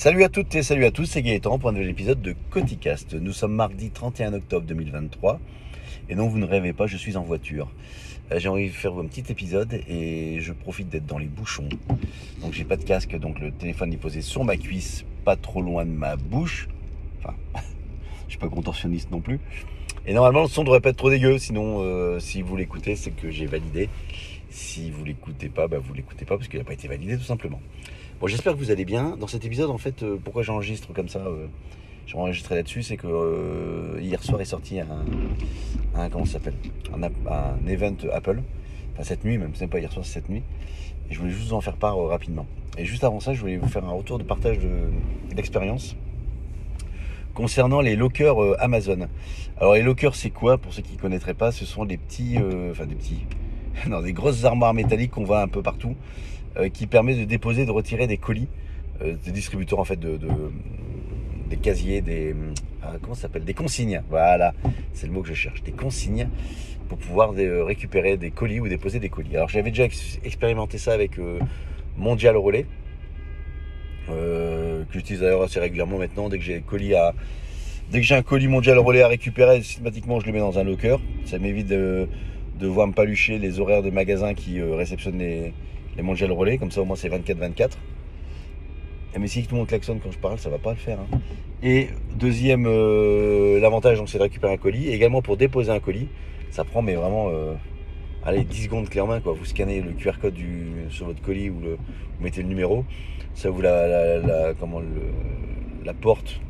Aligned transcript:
Salut 0.00 0.24
à 0.24 0.30
toutes 0.30 0.54
et 0.54 0.62
salut 0.62 0.86
à 0.86 0.90
tous, 0.90 1.04
c'est 1.04 1.20
Gaëtan 1.20 1.58
pour 1.58 1.68
un 1.68 1.72
nouvel 1.72 1.90
épisode 1.90 2.22
de 2.22 2.34
Coticast. 2.48 3.12
Nous 3.12 3.34
sommes 3.34 3.52
mardi 3.52 3.90
31 3.90 4.32
octobre 4.32 4.64
2023 4.64 5.38
et 6.08 6.14
non, 6.14 6.26
vous 6.26 6.38
ne 6.38 6.46
rêvez 6.46 6.72
pas, 6.72 6.86
je 6.86 6.96
suis 6.96 7.18
en 7.18 7.22
voiture. 7.22 7.68
Euh, 8.32 8.38
j'ai 8.38 8.48
envie 8.48 8.68
de 8.68 8.72
faire 8.72 8.94
un 8.94 9.04
petit 9.04 9.30
épisode 9.30 9.74
et 9.86 10.38
je 10.40 10.54
profite 10.54 10.88
d'être 10.88 11.04
dans 11.04 11.18
les 11.18 11.26
bouchons. 11.26 11.68
Donc 12.40 12.54
j'ai 12.54 12.64
pas 12.64 12.78
de 12.78 12.84
casque, 12.84 13.14
donc 13.18 13.40
le 13.40 13.52
téléphone 13.52 13.92
est 13.92 13.98
posé 13.98 14.22
sur 14.22 14.42
ma 14.42 14.56
cuisse, 14.56 15.04
pas 15.26 15.36
trop 15.36 15.60
loin 15.60 15.84
de 15.84 15.90
ma 15.90 16.16
bouche. 16.16 16.66
Enfin, 17.18 17.34
je 18.26 18.30
suis 18.30 18.38
pas 18.38 18.48
contorsionniste 18.48 19.10
non 19.10 19.20
plus. 19.20 19.38
Et 20.06 20.14
normalement, 20.14 20.44
le 20.44 20.48
son 20.48 20.64
devrait 20.64 20.80
pas 20.80 20.88
être 20.88 20.96
trop 20.96 21.10
dégueu, 21.10 21.36
sinon 21.36 21.82
euh, 21.82 22.20
si 22.20 22.40
vous 22.40 22.56
l'écoutez, 22.56 22.96
c'est 22.96 23.10
que 23.10 23.30
j'ai 23.30 23.44
validé. 23.44 23.90
Si 24.48 24.90
vous 24.90 25.04
l'écoutez 25.04 25.50
pas, 25.50 25.68
bah, 25.68 25.76
vous 25.78 25.92
l'écoutez 25.92 26.24
pas 26.24 26.38
parce 26.38 26.48
qu'il 26.48 26.58
n'a 26.58 26.64
pas 26.64 26.72
été 26.72 26.88
validé 26.88 27.18
tout 27.18 27.24
simplement. 27.24 27.60
Bon, 28.20 28.26
j'espère 28.26 28.52
que 28.52 28.58
vous 28.58 28.70
allez 28.70 28.84
bien. 28.84 29.16
Dans 29.18 29.26
cet 29.26 29.46
épisode, 29.46 29.70
en 29.70 29.78
fait, 29.78 30.02
euh, 30.02 30.18
pourquoi 30.22 30.42
j'enregistre 30.42 30.92
comme 30.92 31.08
ça 31.08 31.20
euh, 31.20 31.46
là-dessus, 32.50 32.82
c'est 32.82 32.98
que 32.98 33.06
euh, 33.06 33.98
hier 33.98 34.22
soir 34.22 34.38
est 34.42 34.44
sorti 34.44 34.78
un, 34.78 36.10
comment 36.10 36.26
ça 36.26 36.34
s'appelle? 36.34 36.52
Un, 36.92 37.02
un, 37.02 37.66
event 37.66 37.96
Apple. 38.12 38.42
Enfin, 38.92 39.04
cette 39.04 39.24
nuit 39.24 39.38
même, 39.38 39.52
c'est 39.54 39.68
pas 39.68 39.78
hier 39.78 39.90
soir, 39.90 40.04
c'est 40.04 40.12
cette 40.12 40.28
nuit. 40.28 40.42
Et 41.08 41.14
je 41.14 41.18
voulais 41.18 41.30
juste 41.30 41.48
vous 41.48 41.54
en 41.54 41.62
faire 41.62 41.78
part 41.78 41.96
rapidement. 41.96 42.44
Et 42.76 42.84
juste 42.84 43.04
avant 43.04 43.20
ça, 43.20 43.32
je 43.32 43.40
voulais 43.40 43.56
vous 43.56 43.68
faire 43.68 43.86
un 43.86 43.92
retour 43.92 44.18
de 44.18 44.24
partage 44.24 44.58
d'expérience 45.34 45.96
concernant 47.32 47.80
les 47.80 47.96
lockers 47.96 48.60
Amazon. 48.60 49.08
Alors 49.58 49.72
les 49.72 49.82
lockers, 49.82 50.14
c'est 50.14 50.28
quoi? 50.28 50.58
Pour 50.58 50.74
ceux 50.74 50.82
qui 50.82 50.92
ne 50.92 51.00
connaîtraient 51.00 51.32
pas, 51.32 51.52
ce 51.52 51.64
sont 51.64 51.86
des 51.86 51.96
petits, 51.96 52.36
enfin 52.70 52.84
des 52.84 52.96
petits, 52.96 53.24
non, 53.88 54.02
des 54.02 54.12
grosses 54.12 54.44
armoires 54.44 54.74
métalliques 54.74 55.12
qu'on 55.12 55.24
voit 55.24 55.40
un 55.40 55.48
peu 55.48 55.62
partout. 55.62 55.96
Euh, 56.56 56.68
qui 56.68 56.88
permet 56.88 57.14
de 57.14 57.24
déposer, 57.24 57.64
de 57.64 57.70
retirer 57.70 58.08
des 58.08 58.16
colis, 58.16 58.48
euh, 59.02 59.14
des 59.24 59.30
distributeurs 59.30 59.78
en 59.78 59.84
fait 59.84 60.00
de, 60.00 60.18
des 61.48 61.56
casiers, 61.56 62.00
des 62.00 62.34
ah, 62.82 62.94
comment 63.00 63.14
des 63.44 63.54
consignes. 63.54 64.02
Voilà, 64.10 64.52
c'est 64.92 65.06
le 65.06 65.12
mot 65.12 65.22
que 65.22 65.28
je 65.28 65.34
cherche, 65.34 65.62
des 65.62 65.70
consignes 65.70 66.28
pour 66.88 66.98
pouvoir 66.98 67.30
récupérer 67.30 68.16
des 68.16 68.32
colis 68.32 68.58
ou 68.58 68.66
déposer 68.66 68.98
des 68.98 69.10
colis. 69.10 69.36
Alors 69.36 69.48
j'avais 69.48 69.70
déjà 69.70 69.84
expérimenté 70.24 70.76
ça 70.76 70.92
avec 70.92 71.20
euh, 71.20 71.38
Mondial 71.96 72.36
Relais, 72.36 72.66
que 74.08 74.84
j'utilise 74.92 75.20
d'ailleurs 75.20 75.42
assez 75.42 75.60
régulièrement 75.60 75.98
maintenant. 75.98 76.28
Dès 76.28 76.38
que 76.38 76.44
j'ai 76.44 78.14
un 78.16 78.22
colis 78.22 78.48
mondial 78.48 78.76
relais 78.80 79.02
à 79.02 79.08
récupérer, 79.08 79.62
systématiquement 79.62 80.18
je 80.18 80.26
le 80.26 80.32
mets 80.32 80.40
dans 80.40 80.58
un 80.58 80.64
locker. 80.64 80.96
Ça 81.26 81.38
m'évite 81.38 81.68
de, 81.68 82.08
de 82.58 82.66
voir 82.66 82.88
me 82.88 82.92
palucher 82.92 83.38
les 83.38 83.60
horaires 83.60 83.84
de 83.84 83.90
magasins 83.90 84.34
qui 84.34 84.60
réceptionnent 84.60 85.18
les, 85.18 85.52
les 85.96 86.02
mondial 86.02 86.32
relais, 86.32 86.58
comme 86.58 86.70
ça 86.70 86.82
au 86.82 86.84
moins 86.84 86.96
c'est 86.96 87.08
24-24. 87.08 87.70
Mais 89.18 89.26
si 89.26 89.42
tout 89.42 89.54
le 89.54 89.58
monde 89.58 89.68
klaxonne 89.68 89.98
quand 90.00 90.12
je 90.12 90.18
parle, 90.18 90.38
ça 90.38 90.50
va 90.50 90.58
pas 90.58 90.70
le 90.70 90.76
faire. 90.76 90.98
Hein. 91.00 91.18
Et 91.62 91.88
deuxième, 92.14 92.66
euh, 92.66 93.60
l'avantage 93.60 94.00
c'est 94.06 94.18
de 94.18 94.22
récupérer 94.22 94.52
un 94.52 94.56
colis. 94.56 94.88
Également 94.88 95.20
pour 95.20 95.36
déposer 95.36 95.70
un 95.70 95.80
colis, 95.80 96.08
ça 96.50 96.64
prend 96.64 96.80
mais 96.80 96.94
vraiment 96.94 97.28
euh, 97.30 97.54
allez, 98.24 98.44
10 98.44 98.64
secondes 98.64 98.88
clé 98.88 99.00
en 99.00 99.08
main. 99.08 99.20
Vous 99.24 99.44
scannez 99.44 99.80
le 99.80 99.92
QR 99.92 100.12
code 100.20 100.34
du, 100.34 100.66
sur 100.90 101.06
votre 101.06 101.20
colis 101.20 101.50
ou 101.50 101.60
le, 101.60 101.70
vous 101.70 102.24
mettez 102.24 102.42
le 102.42 102.48
numéro. 102.48 102.84
Ça 103.34 103.50
vous 103.50 103.60
la, 103.60 103.86
la, 103.86 104.52
la 105.84 105.94
porte. 105.94 106.40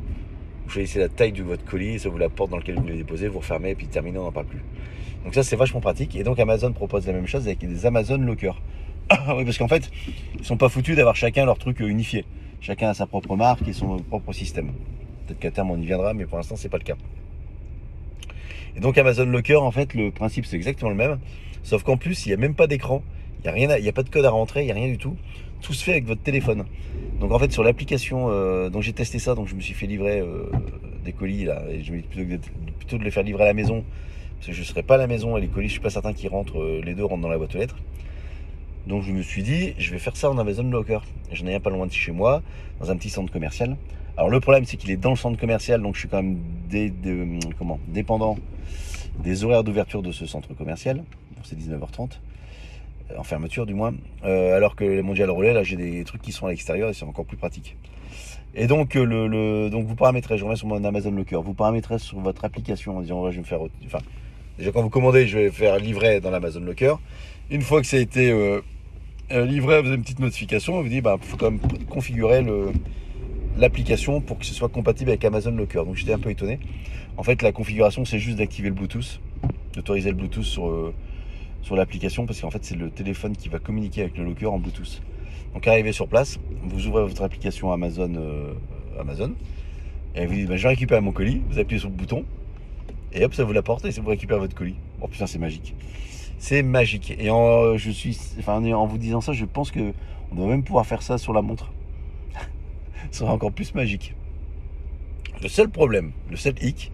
Vous 0.65 0.69
choisissez 0.69 0.99
la 0.99 1.09
taille 1.09 1.31
de 1.31 1.43
votre 1.43 1.65
colis, 1.65 1.99
ça 1.99 2.09
vous 2.09 2.17
la 2.17 2.29
porte 2.29 2.51
dans 2.51 2.57
laquelle 2.57 2.75
vous 2.75 2.81
voulez 2.81 2.97
déposer, 2.97 3.27
vous 3.27 3.39
refermez 3.39 3.71
et 3.71 3.75
puis 3.75 3.87
terminé, 3.87 4.17
on 4.17 4.23
n'en 4.23 4.31
parle 4.31 4.45
plus. 4.45 4.61
Donc 5.23 5.33
ça 5.33 5.43
c'est 5.43 5.55
vachement 5.55 5.81
pratique. 5.81 6.15
Et 6.15 6.23
donc 6.23 6.39
Amazon 6.39 6.71
propose 6.71 7.07
la 7.07 7.13
même 7.13 7.27
chose 7.27 7.47
avec 7.47 7.59
des 7.59 7.85
Amazon 7.85 8.17
Locker. 8.17 8.53
Oui, 9.35 9.45
parce 9.45 9.57
qu'en 9.57 9.67
fait, 9.67 9.91
ils 10.39 10.45
sont 10.45 10.57
pas 10.57 10.69
foutus 10.69 10.95
d'avoir 10.95 11.15
chacun 11.15 11.45
leur 11.45 11.57
truc 11.57 11.79
unifié. 11.79 12.25
Chacun 12.61 12.89
a 12.89 12.93
sa 12.93 13.07
propre 13.07 13.35
marque 13.35 13.67
et 13.67 13.73
son 13.73 13.97
propre 13.97 14.33
système. 14.33 14.71
Peut-être 15.25 15.39
qu'à 15.39 15.51
terme 15.51 15.71
on 15.71 15.77
y 15.77 15.85
viendra, 15.85 16.13
mais 16.13 16.25
pour 16.25 16.37
l'instant 16.37 16.55
c'est 16.55 16.69
pas 16.69 16.77
le 16.77 16.83
cas. 16.83 16.95
Et 18.75 18.79
donc 18.79 18.97
Amazon 18.97 19.25
Locker, 19.25 19.61
en 19.61 19.71
fait, 19.71 19.93
le 19.93 20.11
principe 20.11 20.45
c'est 20.45 20.55
exactement 20.55 20.89
le 20.89 20.95
même, 20.95 21.19
sauf 21.63 21.83
qu'en 21.83 21.97
plus 21.97 22.25
il 22.25 22.29
n'y 22.29 22.33
a 22.33 22.37
même 22.37 22.55
pas 22.55 22.67
d'écran, 22.67 23.03
il 23.43 23.51
n'y 23.51 23.65
a 23.65 23.89
a 23.89 23.91
pas 23.91 24.03
de 24.03 24.09
code 24.09 24.25
à 24.25 24.29
rentrer, 24.29 24.61
il 24.61 24.65
n'y 24.65 24.71
a 24.71 24.75
rien 24.75 24.87
du 24.87 24.97
tout. 24.97 25.15
Tout 25.61 25.73
se 25.73 25.83
fait 25.83 25.91
avec 25.91 26.05
votre 26.05 26.21
téléphone. 26.21 26.65
Donc 27.19 27.31
en 27.31 27.39
fait 27.39 27.51
sur 27.51 27.63
l'application, 27.63 28.27
euh, 28.29 28.69
donc 28.69 28.83
j'ai 28.83 28.93
testé 28.93 29.19
ça, 29.19 29.35
donc 29.35 29.47
je 29.47 29.55
me 29.55 29.61
suis 29.61 29.73
fait 29.73 29.87
livrer 29.87 30.19
euh, 30.19 30.51
des 31.03 31.13
colis 31.13 31.45
là, 31.45 31.63
et 31.69 31.83
je 31.83 31.91
me 31.91 32.01
dis 32.01 32.07
plutôt, 32.07 32.97
de 32.97 33.03
les 33.03 33.11
faire 33.11 33.23
livrer 33.23 33.43
à 33.43 33.47
la 33.47 33.53
maison, 33.53 33.83
parce 34.37 34.47
que 34.47 34.53
je 34.53 34.59
ne 34.59 34.65
serai 34.65 34.83
pas 34.83 34.95
à 34.95 34.97
la 34.97 35.07
maison 35.07 35.37
et 35.37 35.41
les 35.41 35.47
colis, 35.47 35.67
je 35.67 35.73
suis 35.73 35.81
pas 35.81 35.89
certain 35.89 36.13
qu'ils 36.13 36.29
rentrent, 36.29 36.61
euh, 36.61 36.81
les 36.83 36.93
deux 36.93 37.05
rentrent 37.05 37.21
dans 37.21 37.29
la 37.29 37.37
boîte 37.37 37.55
aux 37.55 37.59
lettres. 37.59 37.77
Donc 38.87 39.03
je 39.03 39.11
me 39.11 39.21
suis 39.21 39.43
dit, 39.43 39.73
je 39.77 39.91
vais 39.91 39.99
faire 39.99 40.17
ça 40.17 40.29
en 40.29 40.37
Amazon 40.37 40.63
Locker. 40.63 40.99
J'en 41.31 41.47
ai 41.47 41.55
un 41.55 41.59
pas 41.59 41.69
loin 41.69 41.85
de 41.85 41.91
chez 41.91 42.11
moi, 42.11 42.41
dans 42.79 42.91
un 42.91 42.97
petit 42.97 43.09
centre 43.09 43.31
commercial. 43.31 43.77
Alors 44.17 44.29
le 44.29 44.39
problème, 44.39 44.65
c'est 44.65 44.77
qu'il 44.77 44.91
est 44.91 44.97
dans 44.97 45.11
le 45.11 45.15
centre 45.15 45.39
commercial, 45.39 45.81
donc 45.81 45.95
je 45.95 46.01
suis 46.01 46.09
quand 46.09 46.21
même 46.21 46.39
comment, 47.57 47.79
dépendant 47.87 48.37
des 49.19 49.43
horaires 49.43 49.63
d'ouverture 49.63 50.01
de 50.01 50.11
ce 50.11 50.25
centre 50.25 50.53
commercial. 50.53 51.03
c'est 51.43 51.57
19h30, 51.57 52.19
euh, 53.11 53.17
en 53.17 53.23
fermeture 53.23 53.65
du 53.65 53.73
moins. 53.73 53.93
Euh, 54.23 54.55
alors 54.55 54.75
que 54.75 54.83
les 54.83 55.01
mondial 55.01 55.29
relais, 55.29 55.53
là, 55.53 55.63
j'ai 55.63 55.75
des 55.75 56.03
trucs 56.03 56.21
qui 56.21 56.31
sont 56.31 56.47
à 56.47 56.49
l'extérieur 56.49 56.89
et 56.89 56.93
c'est 56.93 57.05
encore 57.05 57.25
plus 57.25 57.37
pratique. 57.37 57.77
Et 58.53 58.67
donc, 58.67 58.95
euh, 58.95 59.69
vous 59.71 59.95
paramétrez, 59.95 60.37
je 60.37 60.43
remets 60.43 60.57
sur 60.57 60.67
mon 60.67 60.83
Amazon 60.83 61.11
Locker, 61.11 61.41
vous 61.41 61.53
paramétrez 61.53 61.99
sur 61.99 62.19
votre 62.19 62.43
application 62.43 62.97
en 62.97 63.01
disant, 63.01 63.21
ouais, 63.23 63.31
je 63.31 63.37
vais 63.37 63.41
me 63.41 63.45
faire, 63.45 63.61
enfin, 63.85 63.99
déjà 64.57 64.71
quand 64.71 64.81
vous 64.81 64.89
commandez, 64.89 65.25
je 65.25 65.37
vais 65.37 65.51
faire 65.51 65.77
livrer 65.77 66.19
dans 66.19 66.31
l'Amazon 66.31 66.59
Locker. 66.59 66.95
Une 67.51 67.63
fois 67.63 67.81
que 67.81 67.87
ça 67.87 67.97
a 67.97 67.99
été 67.99 68.31
euh, 68.31 68.61
euh, 69.33 69.45
livré, 69.45 69.81
vous 69.81 69.87
avez 69.87 69.97
une 69.97 70.03
petite 70.03 70.19
notification. 70.19 70.75
On 70.75 70.81
vous 70.81 70.87
dit, 70.87 71.01
bah, 71.01 71.17
faut 71.19 71.35
quand 71.35 71.51
même 71.51 71.59
configurer 71.89 72.45
l'application 73.57 74.21
pour 74.21 74.39
que 74.39 74.45
ce 74.45 74.53
soit 74.53 74.69
compatible 74.69 75.09
avec 75.09 75.25
Amazon 75.25 75.51
Locker. 75.51 75.83
Donc 75.83 75.97
j'étais 75.97 76.13
un 76.13 76.17
peu 76.17 76.29
étonné. 76.29 76.59
En 77.17 77.23
fait, 77.23 77.41
la 77.41 77.51
configuration, 77.51 78.05
c'est 78.05 78.19
juste 78.19 78.37
d'activer 78.37 78.69
le 78.69 78.75
Bluetooth, 78.75 79.19
d'autoriser 79.73 80.11
le 80.11 80.15
Bluetooth 80.15 80.45
sur, 80.45 80.69
euh, 80.69 80.93
sur 81.61 81.75
l'application, 81.75 82.25
parce 82.25 82.39
qu'en 82.39 82.51
fait, 82.51 82.63
c'est 82.63 82.77
le 82.77 82.89
téléphone 82.89 83.35
qui 83.35 83.49
va 83.49 83.59
communiquer 83.59 84.03
avec 84.03 84.17
le 84.17 84.23
Locker 84.23 84.45
en 84.45 84.57
Bluetooth. 84.57 85.01
Donc 85.53 85.67
arrivé 85.67 85.91
sur 85.91 86.07
place, 86.07 86.39
vous 86.63 86.87
ouvrez 86.87 87.03
votre 87.03 87.21
application 87.21 87.73
Amazon, 87.73 88.13
Amazon 88.97 89.33
et 90.15 90.25
vous 90.25 90.35
dites, 90.35 90.47
bah, 90.47 90.55
je 90.55 90.69
récupère 90.69 91.01
mon 91.01 91.11
colis. 91.11 91.41
Vous 91.49 91.59
appuyez 91.59 91.81
sur 91.81 91.89
le 91.89 91.95
bouton 91.95 92.23
et 93.11 93.25
hop, 93.25 93.33
ça 93.33 93.43
vous 93.43 93.51
l'apporte 93.51 93.83
et 93.83 93.91
ça 93.91 94.01
vous 94.01 94.09
récupère 94.09 94.39
votre 94.39 94.55
colis. 94.55 94.75
Oh 95.01 95.09
putain, 95.09 95.27
c'est 95.27 95.37
magique. 95.37 95.75
C'est 96.41 96.63
magique. 96.63 97.13
Et 97.19 97.29
en, 97.29 97.77
je 97.77 97.91
suis, 97.91 98.17
en 98.47 98.87
vous 98.87 98.97
disant 98.97 99.21
ça, 99.21 99.31
je 99.31 99.45
pense 99.45 99.69
que 99.69 99.93
on 100.31 100.35
doit 100.35 100.47
même 100.47 100.63
pouvoir 100.63 100.87
faire 100.87 101.03
ça 101.03 101.19
sur 101.19 101.33
la 101.33 101.43
montre. 101.43 101.71
Ce 103.11 103.19
sera 103.19 103.31
encore 103.31 103.51
plus 103.51 103.75
magique. 103.75 104.15
Le 105.43 105.47
seul 105.47 105.69
problème, 105.69 106.13
le 106.31 106.37
seul 106.37 106.55
hic, 106.59 106.91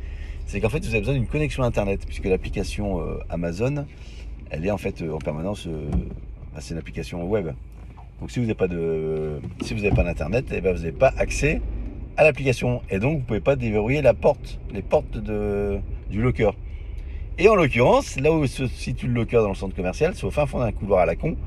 c'est 0.48 0.60
qu'en 0.60 0.68
fait, 0.68 0.80
vous 0.80 0.90
avez 0.90 1.00
besoin 1.00 1.14
d'une 1.14 1.28
connexion 1.28 1.64
Internet, 1.64 2.02
puisque 2.06 2.26
l'application 2.26 3.00
euh, 3.00 3.20
Amazon, 3.30 3.86
elle 4.50 4.66
est 4.66 4.72
en 4.72 4.78
fait 4.78 5.02
euh, 5.02 5.14
en 5.14 5.20
permanence, 5.20 5.66
euh, 5.66 5.90
bah, 6.54 6.60
c'est 6.60 6.74
une 6.74 6.80
application 6.80 7.24
web. 7.24 7.48
Donc 8.20 8.32
si 8.32 8.40
vous 8.40 8.46
n'avez 8.46 8.54
pas 8.54 8.68
si 8.68 9.74
vous 9.74 9.82
n'avez 9.82 9.96
pas 9.96 10.04
d'internet, 10.04 10.48
eh 10.52 10.60
ben, 10.60 10.74
vous 10.74 10.80
n'avez 10.80 10.92
pas 10.92 11.14
accès 11.18 11.62
à 12.18 12.26
l'application, 12.26 12.82
et 12.90 13.00
donc 13.00 13.20
vous 13.20 13.24
pouvez 13.24 13.40
pas 13.40 13.56
déverrouiller 13.56 14.02
la 14.02 14.14
porte, 14.14 14.60
les 14.74 14.82
portes 14.82 15.18
du 15.18 16.22
locker. 16.22 16.52
Et 17.40 17.48
en 17.50 17.56
l'occurrence, 17.56 18.20
là 18.20 18.32
où 18.32 18.48
se 18.48 18.66
situe 18.66 19.08
le 19.08 19.14
locker 19.14 19.38
dans 19.38 19.50
le 19.50 19.56
centre 19.56 19.76
commercial, 19.76 20.14
c'est 20.16 20.24
au 20.24 20.32
fin 20.32 20.48
fond 20.48 20.60
d'un 20.60 20.72
couloir 20.72 21.02
à 21.02 21.06
la 21.06 21.16
con, 21.16 21.38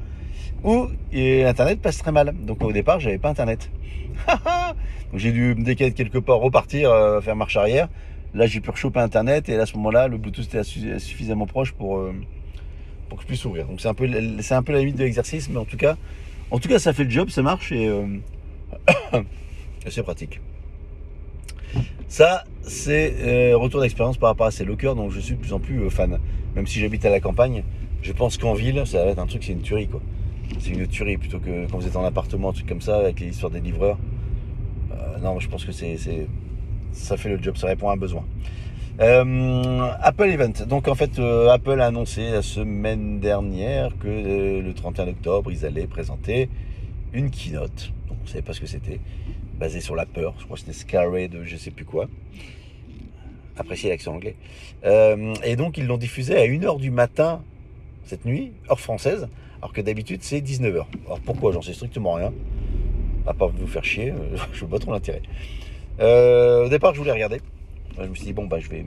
où 0.63 0.87
Internet 1.13 1.81
passe 1.81 1.99
très 1.99 2.13
mal. 2.13 2.33
Donc 2.33 2.63
au 2.63 2.73
départ, 2.73 3.01
j'avais 3.01 3.19
pas 3.19 3.29
Internet. 3.29 3.71
Donc 4.29 5.17
j'ai 5.17 5.33
dû 5.33 5.57
me 5.57 5.65
décaler 5.65 5.93
quelque 5.93 6.19
part, 6.19 6.39
repartir, 6.39 6.93
euh, 6.93 7.21
faire 7.21 7.35
marche 7.35 7.57
arrière. 7.57 7.89
Là, 8.35 8.47
j'ai 8.47 8.61
pu 8.61 8.71
rechoper 8.71 9.01
Internet 9.01 9.49
et 9.49 9.57
à 9.57 9.67
ce 9.67 9.75
moment-là, 9.77 10.07
le 10.07 10.17
Bluetooth 10.17 10.45
était 10.45 10.63
suffisamment 10.63 11.47
proche 11.47 11.73
pour, 11.73 11.99
euh, 11.99 12.15
pour 13.09 13.19
que 13.19 13.23
je 13.23 13.27
puisse 13.27 13.45
ouvrir. 13.45 13.67
Donc 13.67 13.81
c'est 13.81 13.89
un 13.89 13.95
peu, 13.95 14.09
c'est 14.41 14.55
un 14.55 14.63
peu 14.63 14.73
la 14.73 14.79
limite 14.79 14.97
de 14.97 15.03
l'exercice, 15.03 15.49
mais 15.51 15.59
en 15.59 15.65
tout 15.65 15.77
cas, 15.77 15.97
en 16.53 16.61
tout 16.61 16.69
cas, 16.69 16.79
ça 16.79 16.93
fait 16.93 17.05
le 17.05 17.11
job, 17.11 17.31
ça 17.31 17.43
marche 17.43 17.73
et 17.73 17.89
euh, 17.89 18.07
c'est 19.89 20.05
pratique. 20.05 20.41
Ça, 22.11 22.43
c'est 22.63 23.15
euh, 23.21 23.57
retour 23.57 23.81
d'expérience 23.81 24.19
par 24.19 24.31
rapport 24.31 24.49
à 24.49 24.51
ces 24.51 24.65
lockers 24.65 24.97
dont 24.97 25.11
je 25.11 25.21
suis 25.21 25.37
de 25.37 25.41
plus 25.41 25.53
en 25.53 25.61
plus 25.61 25.79
euh, 25.79 25.91
fan. 25.91 26.19
Même 26.57 26.67
si 26.67 26.81
j'habite 26.81 27.05
à 27.05 27.09
la 27.09 27.21
campagne, 27.21 27.63
je 28.03 28.13
pense 28.13 28.37
qu'en 28.37 28.53
ville, 28.53 28.83
ça 28.85 29.05
va 29.05 29.13
être 29.13 29.21
un 29.21 29.29
truc, 29.29 29.45
c'est 29.45 29.53
une 29.53 29.61
tuerie 29.61 29.87
quoi. 29.87 30.01
C'est 30.59 30.71
une 30.71 30.89
tuerie 30.89 31.19
plutôt 31.19 31.39
que 31.39 31.71
quand 31.71 31.79
vous 31.79 31.87
êtes 31.87 31.95
en 31.95 32.05
appartement, 32.05 32.49
un 32.49 32.53
truc 32.53 32.67
comme 32.67 32.81
ça, 32.81 32.99
avec 32.99 33.21
les 33.21 33.29
histoires 33.29 33.53
des 33.53 33.61
livreurs. 33.61 33.97
Euh, 34.91 35.19
non, 35.23 35.39
je 35.39 35.49
pense 35.49 35.65
que 35.65 35.71
c'est, 35.71 35.97
ça 36.91 37.17
fait 37.17 37.29
le 37.29 37.41
job, 37.41 37.57
ça 37.57 37.69
répond 37.69 37.89
à 37.89 37.93
un 37.93 37.97
besoin. 37.97 38.25
Apple 38.99 40.31
Event. 40.31 40.67
Donc 40.69 40.89
en 40.89 40.97
fait, 40.97 41.21
Apple 41.21 41.81
a 41.81 41.87
annoncé 41.87 42.29
la 42.33 42.43
semaine 42.43 43.21
dernière 43.21 43.97
que 44.01 44.61
le 44.61 44.75
31 44.75 45.07
octobre, 45.07 45.53
ils 45.53 45.65
allaient 45.65 45.87
présenter 45.87 46.49
une 47.13 47.31
keynote. 47.31 47.93
Donc, 48.09 48.19
on 48.21 48.25
ne 48.25 48.29
savait 48.29 48.43
pas 48.43 48.53
ce 48.53 48.61
que 48.61 48.67
c'était 48.67 48.99
basé 49.61 49.81
sur 49.81 49.95
la 49.95 50.07
peur. 50.07 50.35
Je 50.39 50.45
crois 50.45 50.57
que 50.57 50.63
c'était 50.63 50.73
Scary 50.73 51.29
de 51.29 51.45
je 51.45 51.57
sais 51.57 51.71
plus 51.71 51.85
quoi. 51.85 52.09
Appréciez 53.57 53.91
l'accent 53.91 54.15
anglais. 54.15 54.35
Euh, 54.85 55.35
et 55.45 55.55
donc, 55.55 55.77
ils 55.77 55.87
l'ont 55.87 55.99
diffusé 55.99 56.35
à 56.37 56.47
1h 56.47 56.81
du 56.81 56.91
matin 56.91 57.43
cette 58.05 58.25
nuit, 58.25 58.53
heure 58.71 58.81
française, 58.81 59.29
alors 59.61 59.73
que 59.73 59.83
d'habitude 59.83 60.23
c'est 60.23 60.41
19h. 60.41 60.87
Alors 61.05 61.21
pourquoi? 61.21 61.53
J'en 61.53 61.61
sais 61.61 61.75
strictement 61.75 62.15
rien. 62.15 62.33
à 63.27 63.35
part 63.35 63.51
vous 63.51 63.67
faire 63.67 63.85
chier, 63.85 64.15
je 64.53 64.61
vois 64.61 64.71
pas 64.71 64.79
trop 64.79 64.93
l'intérêt. 64.93 65.23
au 66.01 66.69
départ, 66.69 66.95
je 66.95 66.99
voulais 66.99 67.13
regarder. 67.13 67.41
Je 68.01 68.09
me 68.09 68.15
suis 68.15 68.25
dit, 68.25 68.33
bon, 68.33 68.47
bah, 68.47 68.59
je 68.61 68.69
vais, 68.71 68.85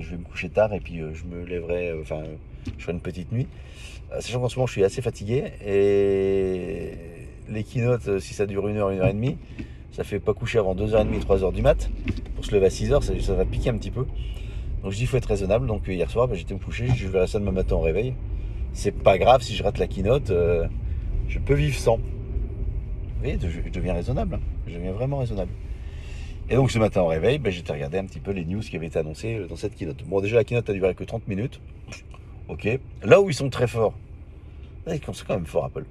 je 0.00 0.10
vais 0.10 0.16
me 0.16 0.24
coucher 0.24 0.48
tard 0.48 0.72
et 0.72 0.78
puis 0.78 0.98
je 0.98 1.24
me 1.24 1.44
lèverai, 1.44 1.92
enfin, 2.00 2.22
je 2.78 2.82
ferai 2.82 2.92
une 2.92 3.00
petite 3.00 3.32
nuit. 3.32 3.48
Sachant 4.20 4.40
qu'en 4.40 4.48
ce 4.48 4.56
moment, 4.56 4.66
je 4.66 4.72
suis 4.72 4.84
assez 4.84 5.02
fatigué 5.02 5.44
et 5.66 6.92
les 7.48 7.64
keynotes, 7.64 8.20
si 8.20 8.34
ça 8.34 8.46
dure 8.46 8.68
une 8.68 8.76
heure, 8.76 8.90
une 8.90 9.00
heure 9.00 9.08
et 9.08 9.14
demie, 9.14 9.36
ça 9.92 10.04
fait 10.04 10.18
pas 10.18 10.34
coucher 10.34 10.58
avant 10.58 10.74
2h30, 10.74 11.20
3h 11.20 11.52
du 11.52 11.62
mat. 11.62 11.90
Pour 12.34 12.44
se 12.44 12.54
lever 12.54 12.66
à 12.66 12.70
6h, 12.70 13.20
ça, 13.20 13.34
va 13.34 13.44
piquer 13.44 13.70
un 13.70 13.76
petit 13.76 13.90
peu. 13.90 14.06
Donc 14.82 14.90
je 14.90 14.96
dis, 14.96 15.02
il 15.02 15.06
faut 15.06 15.18
être 15.18 15.26
raisonnable. 15.26 15.66
Donc 15.66 15.86
hier 15.86 16.10
soir, 16.10 16.26
bah, 16.28 16.34
j'étais 16.34 16.54
me 16.54 16.58
coucher, 16.58 16.88
je 16.96 17.08
verrai 17.08 17.26
ça 17.26 17.38
demain 17.38 17.52
matin 17.52 17.76
au 17.76 17.80
réveil. 17.80 18.14
C'est 18.72 18.92
pas 18.92 19.18
grave 19.18 19.42
si 19.42 19.54
je 19.54 19.62
rate 19.62 19.78
la 19.78 19.86
keynote, 19.86 20.30
euh, 20.30 20.66
je 21.28 21.38
peux 21.38 21.54
vivre 21.54 21.76
sans. 21.76 21.98
Vous 21.98 22.02
voyez, 23.20 23.38
je, 23.38 23.68
deviens 23.70 23.92
raisonnable. 23.92 24.36
Hein. 24.36 24.40
Je 24.66 24.74
deviens 24.74 24.92
vraiment 24.92 25.18
raisonnable. 25.18 25.52
Et 26.48 26.56
donc 26.56 26.70
ce 26.70 26.78
matin 26.78 27.02
au 27.02 27.06
réveil, 27.06 27.38
bah, 27.38 27.50
j'étais 27.50 27.72
regardé 27.72 27.98
un 27.98 28.06
petit 28.06 28.20
peu 28.20 28.32
les 28.32 28.46
news 28.46 28.60
qui 28.60 28.74
avaient 28.76 28.86
été 28.86 28.98
annoncées 28.98 29.36
euh, 29.36 29.46
dans 29.46 29.56
cette 29.56 29.76
keynote. 29.76 30.02
Bon, 30.06 30.20
déjà 30.20 30.36
la 30.36 30.44
keynote 30.44 30.70
a 30.70 30.72
duré 30.72 30.94
que 30.94 31.04
30 31.04 31.28
minutes. 31.28 31.60
Ok. 32.48 32.66
Là 33.02 33.20
où 33.20 33.28
ils 33.28 33.34
sont 33.34 33.50
très 33.50 33.66
forts, 33.66 33.94
c'est 34.86 35.26
quand 35.26 35.34
même 35.34 35.46
fort 35.46 35.64
Apple 35.64 35.84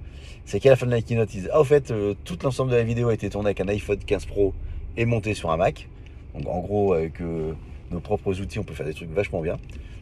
c'est 0.45 0.59
qu'à 0.59 0.69
la 0.69 0.75
fin 0.75 0.85
de 0.85 0.91
la 0.91 1.01
keynote, 1.01 1.33
ils 1.33 1.41
disent 1.41 1.49
Ah, 1.53 1.61
au 1.61 1.63
fait, 1.63 1.91
euh, 1.91 2.13
tout 2.25 2.37
l'ensemble 2.43 2.71
de 2.71 2.75
la 2.75 2.83
vidéo 2.83 3.09
a 3.09 3.13
été 3.13 3.29
tourné 3.29 3.47
avec 3.47 3.61
un 3.61 3.67
iPhone 3.67 3.97
15 3.97 4.25
Pro 4.25 4.53
et 4.97 5.05
monté 5.05 5.33
sur 5.33 5.51
un 5.51 5.57
Mac. 5.57 5.87
Donc, 6.33 6.47
en 6.47 6.59
gros, 6.59 6.93
avec 6.93 7.21
euh, 7.21 7.53
nos 7.91 7.99
propres 7.99 8.39
outils, 8.39 8.59
on 8.59 8.63
peut 8.63 8.73
faire 8.73 8.85
des 8.85 8.93
trucs 8.93 9.11
vachement 9.11 9.41
bien. 9.41 9.57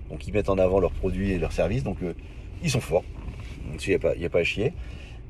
Donc, 0.10 0.28
ils 0.28 0.34
mettent 0.34 0.50
en 0.50 0.58
avant 0.58 0.80
leurs 0.80 0.92
produits 0.92 1.32
et 1.32 1.40
leurs 1.40 1.52
services. 1.52 1.84
Donc, 1.84 1.98
euh, 2.04 2.14
ils 2.64 2.70
sont 2.70 2.82
forts. 2.82 3.04
Donc, 3.70 3.86
il 3.86 3.90
n'y 3.90 3.96
a, 3.96 4.00
pas, 4.00 4.14
a 4.20 4.30
pas 4.30 4.40
à 4.40 4.44
chier. 4.44 4.74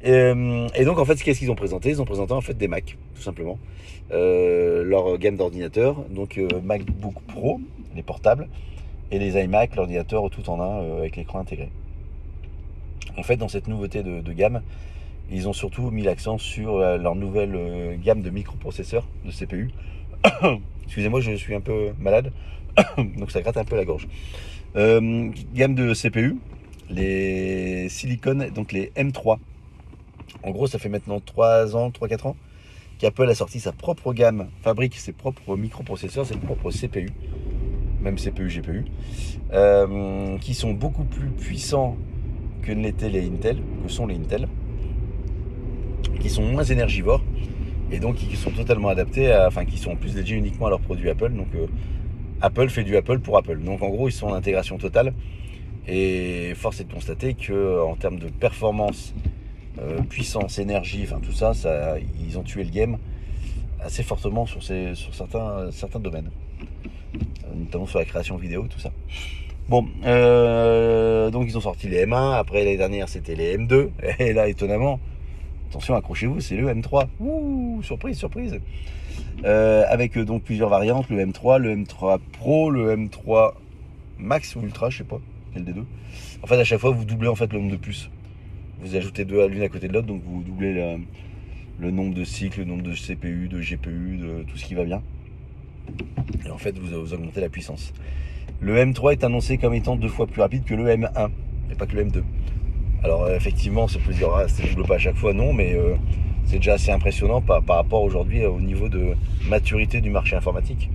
Et, 0.02 0.86
donc, 0.86 0.98
en 0.98 1.04
fait, 1.04 1.22
qu'est-ce 1.22 1.40
qu'ils 1.40 1.52
ont 1.52 1.56
présenté? 1.56 1.90
Ils 1.90 2.02
ont 2.02 2.06
présenté 2.06 2.32
en 2.32 2.40
fait 2.40 2.54
des 2.54 2.70
Mac, 2.70 2.98
tout 3.16 3.22
simplement. 3.22 3.60
leur 4.10 5.18
gamme 5.18 5.36
d'ordinateurs, 5.36 5.98
donc 6.10 6.40
MacBook 6.64 7.16
Pro, 7.28 7.60
les 7.94 8.04
portables, 8.04 8.48
et 9.12 9.20
les 9.20 9.38
iMac, 9.38 9.76
l'ordinateur 9.76 10.30
tout 10.30 10.50
en 10.50 10.62
un 10.62 11.00
avec 11.00 11.18
l'écran 11.18 11.40
intégré. 11.40 11.70
En 13.20 13.24
fait, 13.24 13.36
dans 13.36 13.50
cette 13.50 13.68
nouveauté 13.68 14.02
de 14.02 14.32
gamme, 14.32 14.62
ils 15.30 15.50
ont 15.50 15.54
surtout 15.54 15.92
mis 15.92 16.04
l'accent 16.04 16.38
sur 16.38 16.78
euh, 16.78 16.98
leur 16.98 17.16
nouvelle 17.16 17.54
euh, 17.54 17.98
gamme 18.02 18.22
de 18.22 18.30
microprocesseurs 18.30 19.06
de 19.26 19.32
CPU. 19.32 19.72
Excusez-moi, 20.86 21.20
je 21.20 21.34
suis 21.34 21.54
un 21.54 21.60
peu 21.60 21.90
malade, 22.00 22.32
donc 23.18 23.30
ça 23.32 23.42
gratte 23.42 23.58
un 23.58 23.66
peu 23.66 23.76
la 23.76 23.84
gorge. 23.84 24.08
Euh, 24.78 25.30
gamme 25.54 25.76
de 25.76 25.94
CPU, 25.94 26.38
les 26.90 27.90
Silicon, 27.90 28.48
donc 28.56 28.72
les 28.72 28.94
M3. 28.96 29.38
En 30.44 30.52
gros, 30.52 30.68
ça 30.68 30.80
fait 30.80 30.88
maintenant 30.88 31.20
3 31.20 31.76
ans, 31.76 31.90
3-4 31.90 32.30
ans 32.30 32.38
qu'Apple 33.00 33.30
a 33.30 33.36
sorti 33.36 33.60
sa 33.60 33.74
propre 33.74 34.14
gamme, 34.14 34.48
fabrique 34.62 34.96
ses 34.96 35.12
propres 35.12 35.58
microprocesseurs, 35.58 36.26
ses 36.26 36.38
propres 36.38 36.72
CPU, 36.72 37.10
même 38.00 38.16
CPU, 38.16 38.48
GPU, 38.48 38.86
qui 40.40 40.54
sont 40.54 40.72
beaucoup 40.72 41.04
plus 41.04 41.30
puissants 41.30 41.98
que 42.62 42.72
l'étaient 42.72 43.10
les 43.10 43.26
Intel, 43.28 43.58
que 43.84 43.92
sont 43.92 44.08
les 44.08 44.16
Intel 44.16 44.48
qui 46.20 46.30
sont 46.30 46.44
moins 46.44 46.64
énergivores 46.64 47.24
et 47.92 48.00
donc 48.00 48.16
qui 48.16 48.36
sont 48.36 48.52
totalement 48.52 48.90
adaptés, 48.90 49.34
enfin 49.48 49.66
qui 49.66 49.78
sont 49.78 49.96
plus 49.96 50.14
dédiés 50.14 50.38
uniquement 50.38 50.68
à 50.68 50.70
leurs 50.70 50.82
produits 50.82 51.10
Apple. 51.10 51.32
Donc 51.32 51.48
euh, 51.56 51.66
Apple 52.42 52.70
fait 52.70 52.84
du 52.84 52.96
Apple 52.96 53.20
pour 53.20 53.38
Apple. 53.38 53.60
Donc 53.60 53.82
en 53.82 53.90
gros, 53.90 54.08
ils 54.08 54.14
sont 54.14 54.28
en 54.28 54.34
intégration 54.34 54.78
totale. 54.78 55.14
Et 55.88 56.54
force 56.56 56.82
est 56.82 56.84
de 56.84 56.94
constater 56.94 57.34
que 57.34 57.82
en 57.82 57.96
termes 57.96 58.20
de 58.20 58.30
performance, 58.30 59.16
euh, 59.80 60.02
puissance, 60.02 60.60
énergie, 60.60 61.02
enfin 61.04 61.20
tout 61.20 61.32
ça, 61.32 61.54
ils 62.24 62.38
ont 62.38 62.44
tué 62.44 62.64
le 62.64 62.70
game 62.70 62.98
assez 63.82 64.04
fortement 64.04 64.46
sur, 64.46 64.62
certains, 64.62 65.72
certains 65.72 66.00
domaines, 66.00 66.30
notamment 67.56 67.88
sur 67.88 67.98
la 67.98 68.06
création 68.06 68.36
vidéo, 68.36 68.68
tout 68.70 68.80
ça. 68.80 68.92
Bon, 69.70 69.88
euh, 70.04 71.30
donc 71.30 71.46
ils 71.48 71.56
ont 71.56 71.62
sorti 71.62 71.88
les 71.88 72.06
M1, 72.06 72.34
après 72.34 72.64
l'année 72.64 72.76
dernière 72.76 73.08
c'était 73.08 73.36
les 73.36 73.56
M2, 73.56 73.90
et 74.20 74.34
là 74.34 74.48
étonnamment, 74.48 75.00
Attention, 75.70 75.94
accrochez-vous, 75.94 76.40
c'est 76.40 76.56
le 76.56 76.68
M3. 76.74 77.06
Ouh, 77.20 77.80
surprise, 77.84 78.18
surprise. 78.18 78.60
Euh, 79.46 79.84
avec 79.88 80.18
euh, 80.18 80.26
donc 80.26 80.42
plusieurs 80.42 80.70
variantes, 80.70 81.08
le 81.12 81.24
M3, 81.24 81.60
le 81.60 81.76
M3 81.76 82.18
Pro, 82.34 82.72
le 82.72 82.96
M3 82.96 83.54
Max 84.18 84.56
ou 84.56 84.62
Ultra, 84.62 84.90
je 84.90 84.98
sais 84.98 85.04
pas, 85.04 85.20
quel 85.54 85.66
des 85.66 85.74
deux. 85.74 85.86
En 86.42 86.48
fait, 86.48 86.60
à 86.60 86.64
chaque 86.64 86.80
fois, 86.80 86.90
vous 86.90 87.06
doublez 87.06 87.28
en 87.28 87.36
fait 87.36 87.54
le 87.54 87.60
nombre 87.60 87.72
de 87.72 87.78
puces. 87.78 88.10
Vous 88.82 88.96
ajoutez 88.96 89.26
deux 89.26 89.46
l'une 89.48 89.62
à 89.62 89.70
côté 89.70 89.88
de 89.88 89.94
l'autre, 89.94 90.08
donc 90.08 90.24
vous 90.26 90.42
doublez 90.42 90.74
le, 91.80 91.92
nombre 91.92 92.16
de 92.16 92.24
cycles, 92.24 92.62
le 92.62 92.66
nombre 92.66 92.82
de 92.82 92.96
CPU, 92.96 93.48
de 93.48 93.60
GPU, 93.62 94.18
de 94.18 94.44
tout 94.48 94.58
ce 94.58 94.66
qui 94.66 94.74
va 94.74 94.86
bien. 94.86 95.04
Et 96.48 96.50
en 96.50 96.58
fait, 96.58 96.76
vous 96.80 97.14
augmentez 97.14 97.42
la 97.42 97.50
puissance. 97.50 97.94
Le 98.62 98.76
M3 98.76 99.14
est 99.14 99.24
annoncé 99.24 99.58
comme 99.58 99.74
étant 99.74 99.96
deux 99.96 100.10
fois 100.10 100.28
plus 100.28 100.42
rapide 100.42 100.66
que 100.66 100.76
le 100.76 100.86
M1, 100.86 101.30
et 101.72 101.76
pas 101.76 101.86
que 101.86 101.96
le 101.96 102.04
M2. 102.04 102.24
Alors 103.04 103.24
euh, 103.24 103.36
effectivement, 103.36 103.88
ça 103.88 104.00
peut 104.00 104.12
dire, 104.12 104.30
ah, 104.36 104.44
ne 104.46 104.84
pas 104.84 104.96
à 104.96 104.98
chaque 104.98 105.16
fois, 105.16 105.32
non, 105.32 105.54
mais 105.54 105.74
euh, 105.76 105.96
c'est 106.44 106.58
déjà 106.58 106.74
assez 106.74 106.92
impressionnant 106.92 107.40
par, 107.40 107.64
rapport 107.66 108.04
aujourd'hui 108.04 108.46
au 108.46 108.60
niveau 108.60 108.90
de 108.90 109.16
maturité 109.48 110.02
du 110.02 110.10
marché 110.10 110.36
informatique. 110.36 110.90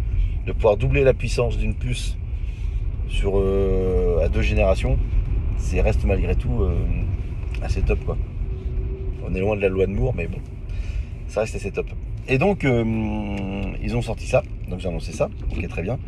De 0.46 0.52
pouvoir 0.52 0.76
doubler 0.76 1.04
la 1.04 1.14
puissance 1.14 1.56
d'une 1.56 1.74
puce 1.74 2.18
sur, 3.08 3.38
euh, 3.38 4.22
à 4.22 4.28
deux 4.28 4.42
générations, 4.42 4.98
c'est 5.56 5.80
reste 5.80 6.04
malgré 6.04 6.34
tout 6.36 6.66
assez 7.62 7.80
top. 7.80 7.98
On 9.26 9.34
est 9.34 9.40
loin 9.40 9.56
de 9.56 9.62
la 9.62 9.68
loi 9.68 9.86
de 9.86 9.92
Moore, 9.92 10.12
mais 10.14 10.26
bon, 10.26 10.38
ça 11.28 11.40
reste 11.40 11.54
assez 11.54 11.70
top. 11.70 11.86
Et 12.28 12.38
donc, 12.38 12.64
ils 12.64 13.96
ont 13.96 14.02
sorti 14.02 14.26
ça, 14.26 14.42
donc 14.68 14.80
j'ai 14.80 14.88
annoncé 14.88 15.12
ça, 15.12 15.28
ok 15.52 15.68
très 15.68 15.82
bien. 15.82 15.98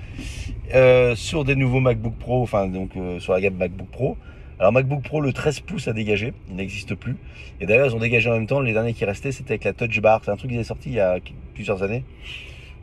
sur 1.15 1.45
des 1.45 1.57
nouveaux 1.57 1.81
MacBook 1.81 2.15
Pro, 2.15 2.43
enfin 2.43 2.67
donc 2.69 2.93
sur 3.19 3.33
la 3.35 3.41
gamme 3.41 3.57
MacBook 3.57 3.89
Pro, 3.89 4.17
alors 4.59 4.73
MacBook 4.73 5.03
Pro, 5.03 5.21
le 5.21 5.35
13 5.35 5.61
pouces 5.61 5.87
a 5.87 5.93
dégagé, 5.93 6.33
il 6.49 6.57
n'existe 6.57 6.95
plus. 6.95 7.17
Et 7.61 7.67
d'ailleurs, 7.67 7.89
ils 7.89 7.95
ont 7.95 7.99
dégagé 7.99 8.31
en 8.31 8.35
même 8.35 8.47
temps, 8.47 8.61
les 8.61 8.73
derniers 8.73 8.95
qui 8.95 9.05
restaient, 9.05 9.33
c'était 9.33 9.53
avec 9.53 9.65
la 9.65 9.75
Touch 9.75 10.01
Bar. 10.01 10.23
C'est 10.25 10.31
un 10.31 10.37
truc 10.37 10.51
qui 10.51 10.57
est 10.57 10.65
sorti 10.65 10.89
il 10.89 10.95
y 10.95 11.01
a 11.01 11.19
plusieurs 11.53 11.83
années, 11.83 12.05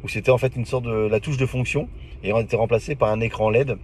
où 0.04 0.08
c'était 0.08 0.30
en 0.30 0.38
fait 0.38 0.56
une 0.56 0.66
sorte 0.66 0.86
de 0.86 1.08
la 1.08 1.20
touche 1.20 1.38
de 1.38 1.48
fonction, 1.48 1.90
et 2.24 2.32
on 2.32 2.40
été 2.40 2.56
remplacé 2.56 2.94
par 2.94 3.10
un 3.10 3.20
écran 3.22 3.50
LED 3.50 3.78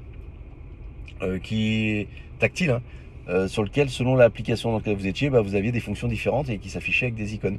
euh, 1.24 1.40
qui 1.40 1.90
est 1.90 2.08
tactile, 2.38 2.72
hein, 2.72 2.82
euh, 3.28 3.48
sur 3.48 3.64
lequel, 3.64 3.90
selon 3.90 4.16
l'application 4.16 4.70
dans 4.72 4.78
laquelle 4.78 4.96
vous 4.96 5.08
étiez, 5.08 5.32
bah, 5.32 5.42
vous 5.42 5.56
aviez 5.56 5.72
des 5.72 5.80
fonctions 5.80 6.08
différentes 6.08 6.50
et 6.50 6.60
qui 6.60 6.70
s'affichaient 6.70 7.08
avec 7.08 7.16
des 7.16 7.34
icônes. 7.34 7.58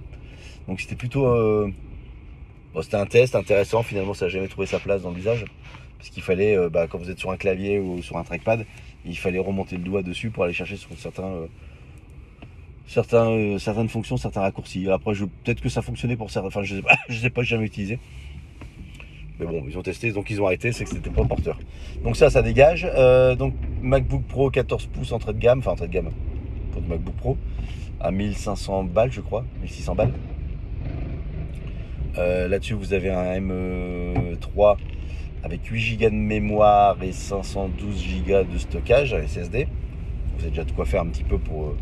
Donc 0.68 0.80
c'était 0.80 0.96
plutôt... 0.96 1.26
Euh, 1.26 1.70
c'était 2.82 2.96
un 2.96 3.06
test 3.06 3.34
intéressant, 3.34 3.82
finalement 3.82 4.14
ça 4.14 4.26
n'a 4.26 4.30
jamais 4.30 4.48
trouvé 4.48 4.66
sa 4.66 4.78
place 4.78 5.02
dans 5.02 5.10
l'usage. 5.10 5.44
Parce 5.98 6.10
qu'il 6.10 6.22
fallait, 6.22 6.56
bah, 6.70 6.86
quand 6.86 6.98
vous 6.98 7.10
êtes 7.10 7.18
sur 7.18 7.30
un 7.30 7.36
clavier 7.36 7.78
ou 7.78 8.00
sur 8.00 8.16
un 8.16 8.24
trackpad, 8.24 8.64
il 9.04 9.16
fallait 9.16 9.38
remonter 9.38 9.76
le 9.76 9.82
doigt 9.82 10.02
dessus 10.02 10.30
pour 10.30 10.44
aller 10.44 10.52
chercher 10.52 10.76
sur 10.76 10.90
certains, 10.98 11.24
euh, 11.24 11.46
certains, 12.86 13.30
euh, 13.30 13.58
certaines 13.58 13.88
fonctions, 13.88 14.16
certains 14.16 14.40
raccourcis. 14.40 14.90
Après, 14.90 15.14
peut-être 15.14 15.60
que 15.60 15.68
ça 15.68 15.82
fonctionnait 15.82 16.16
pour 16.16 16.30
certains. 16.30 16.48
Enfin, 16.48 16.62
je 16.62 16.76
sais 16.76 16.82
pas, 16.82 16.96
je 17.08 17.18
sais 17.18 17.30
pas, 17.30 17.42
jamais 17.42 17.66
utilisé. 17.66 17.98
Mais 19.38 19.46
bon, 19.46 19.64
ils 19.66 19.78
ont 19.78 19.82
testé, 19.82 20.12
donc 20.12 20.28
ils 20.30 20.40
ont 20.42 20.46
arrêté, 20.46 20.70
c'est 20.72 20.84
que 20.84 20.90
c'était 20.90 21.08
pas 21.08 21.24
porteur. 21.24 21.58
Donc 22.04 22.16
ça, 22.16 22.28
ça 22.28 22.42
dégage. 22.42 22.86
Euh, 22.94 23.34
donc 23.34 23.54
MacBook 23.80 24.24
Pro 24.24 24.50
14 24.50 24.86
pouces 24.86 25.12
entrée 25.12 25.32
de 25.32 25.38
gamme, 25.38 25.60
enfin 25.60 25.72
entrée 25.72 25.88
de 25.88 25.92
gamme 25.92 26.10
pour 26.72 26.82
du 26.82 26.88
MacBook 26.88 27.14
Pro, 27.14 27.38
à 28.00 28.10
1500 28.10 28.84
balles, 28.84 29.10
je 29.10 29.22
crois, 29.22 29.44
1600 29.62 29.94
balles. 29.94 30.12
Là-dessus, 32.16 32.74
vous 32.74 32.92
avez 32.92 33.10
un 33.10 33.40
M3 33.40 34.76
avec 35.42 35.64
8 35.66 35.96
Go 35.96 36.10
de 36.10 36.14
mémoire 36.14 37.02
et 37.02 37.12
512 37.12 38.22
Go 38.26 38.42
de 38.44 38.58
stockage 38.58 39.16
SSD. 39.26 39.66
Vous 40.36 40.42
avez 40.42 40.50
déjà 40.50 40.64
de 40.64 40.72
quoi 40.72 40.84
faire 40.84 41.02
un 41.02 41.06
petit 41.06 41.24
peu 41.24 41.38
pour. 41.38 41.68
Euh, 41.68 41.76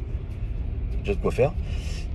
déjà 1.01 1.15
de 1.15 1.21
quoi 1.21 1.31
faire. 1.31 1.53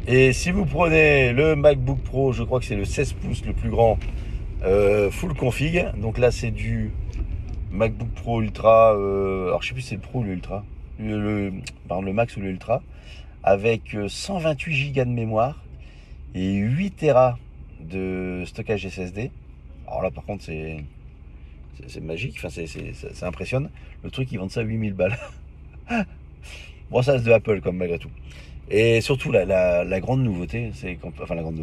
Et 0.08 0.34
si 0.34 0.52
vous 0.52 0.66
prenez 0.66 1.32
le 1.32 1.56
MacBook 1.56 2.00
Pro, 2.00 2.34
je 2.34 2.44
crois 2.44 2.60
que 2.60 2.66
c'est 2.66 2.76
le 2.76 2.86
16 2.86 3.14
pouces 3.14 3.46
le 3.46 3.54
plus 3.54 3.70
grand, 3.70 3.98
euh, 4.64 5.10
full 5.10 5.34
config. 5.34 5.86
Donc 5.98 6.18
là, 6.18 6.32
c'est 6.32 6.52
du 6.52 6.92
MacBook 7.72 8.10
Pro 8.10 8.42
Ultra. 8.42 8.94
Euh, 8.96 9.48
alors 9.48 9.62
je 9.62 9.70
sais 9.70 9.74
plus 9.74 9.82
si 9.82 9.90
c'est 9.90 9.96
le 9.96 10.02
Pro 10.02 10.20
ou 10.20 10.24
l'Ultra. 10.24 10.64
Le, 11.00 11.50
le, 11.50 11.54
le 11.90 12.14
Max 12.14 12.36
ou 12.38 12.42
l'Ultra. 12.42 12.82
Avec 13.44 13.98
128 14.08 14.94
Go 14.94 15.04
de 15.04 15.10
mémoire 15.10 15.64
et 16.34 16.54
8 16.54 16.92
Tera 16.92 17.38
de 17.84 18.44
stockage 18.46 18.88
SSD. 18.88 19.32
Alors 19.88 20.02
là, 20.02 20.12
par 20.12 20.24
contre, 20.26 20.44
c'est 20.44 20.84
c'est 21.88 22.02
magique, 22.02 22.36
enfin, 22.38 22.50
ça 22.50 23.28
impressionne. 23.28 23.70
Le 24.04 24.12
truc, 24.12 24.32
ils 24.32 24.38
vendent 24.38 24.52
ça 24.52 24.62
à 24.62 24.64
8000 24.64 24.94
balles. 24.94 25.18
bon, 26.92 27.02
ça, 27.02 27.18
c'est 27.18 27.26
de 27.26 27.32
Apple, 27.32 27.62
comme 27.62 27.78
malgré 27.78 27.98
tout. 27.98 28.12
Et 28.70 29.02
surtout, 29.02 29.32
la, 29.32 30.00
grande 30.00 30.24
nouveauté, 30.24 30.72
c'est 30.74 30.98
enfin, 31.20 31.36
la 31.36 31.42
grande 31.42 31.60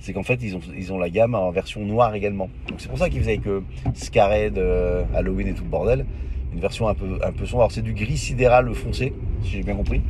c'est 0.00 0.12
qu'en 0.12 0.22
fait, 0.22 0.38
ils 0.42 0.54
ont, 0.54 0.60
ils 0.76 0.92
ont 0.92 0.98
la 0.98 1.08
gamme 1.08 1.34
en 1.34 1.50
version 1.50 1.80
noire 1.80 2.14
également. 2.14 2.50
Donc, 2.68 2.78
c'est 2.80 2.88
pour 2.88 2.98
ça 2.98 3.08
qu'ils 3.08 3.20
faisaient 3.20 3.38
que 3.38 3.62
Scared, 3.94 4.58
euh, 4.58 5.02
Halloween 5.14 5.48
et 5.48 5.54
tout 5.54 5.64
le 5.64 5.70
bordel. 5.70 6.04
Une 6.52 6.60
version 6.60 6.88
un 6.88 6.94
peu, 6.94 7.18
un 7.24 7.32
peu 7.32 7.46
sombre. 7.46 7.62
Alors, 7.62 7.72
c'est 7.72 7.82
du 7.82 7.94
gris 7.94 8.18
sidéral 8.18 8.72
foncé, 8.74 9.14
si 9.42 9.50
j'ai 9.50 9.62
bien 9.62 9.74
compris. 9.74 10.02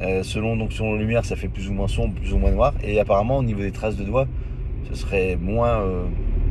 Euh, 0.00 0.22
selon 0.22 0.56
donc 0.56 0.72
selon 0.72 0.94
la 0.94 1.00
lumière, 1.00 1.24
ça 1.24 1.36
fait 1.36 1.48
plus 1.48 1.68
ou 1.68 1.72
moins 1.72 1.86
sombre, 1.86 2.14
plus 2.14 2.32
ou 2.32 2.38
moins 2.38 2.50
noir. 2.50 2.72
Et 2.82 2.98
apparemment, 2.98 3.38
au 3.38 3.42
niveau 3.42 3.60
des 3.60 3.72
traces 3.72 3.96
de 3.96 4.04
doigts, 4.04 4.26
ce 4.90 4.94
serait 4.94 5.36
moins, 5.40 5.80
euh, 5.80 6.04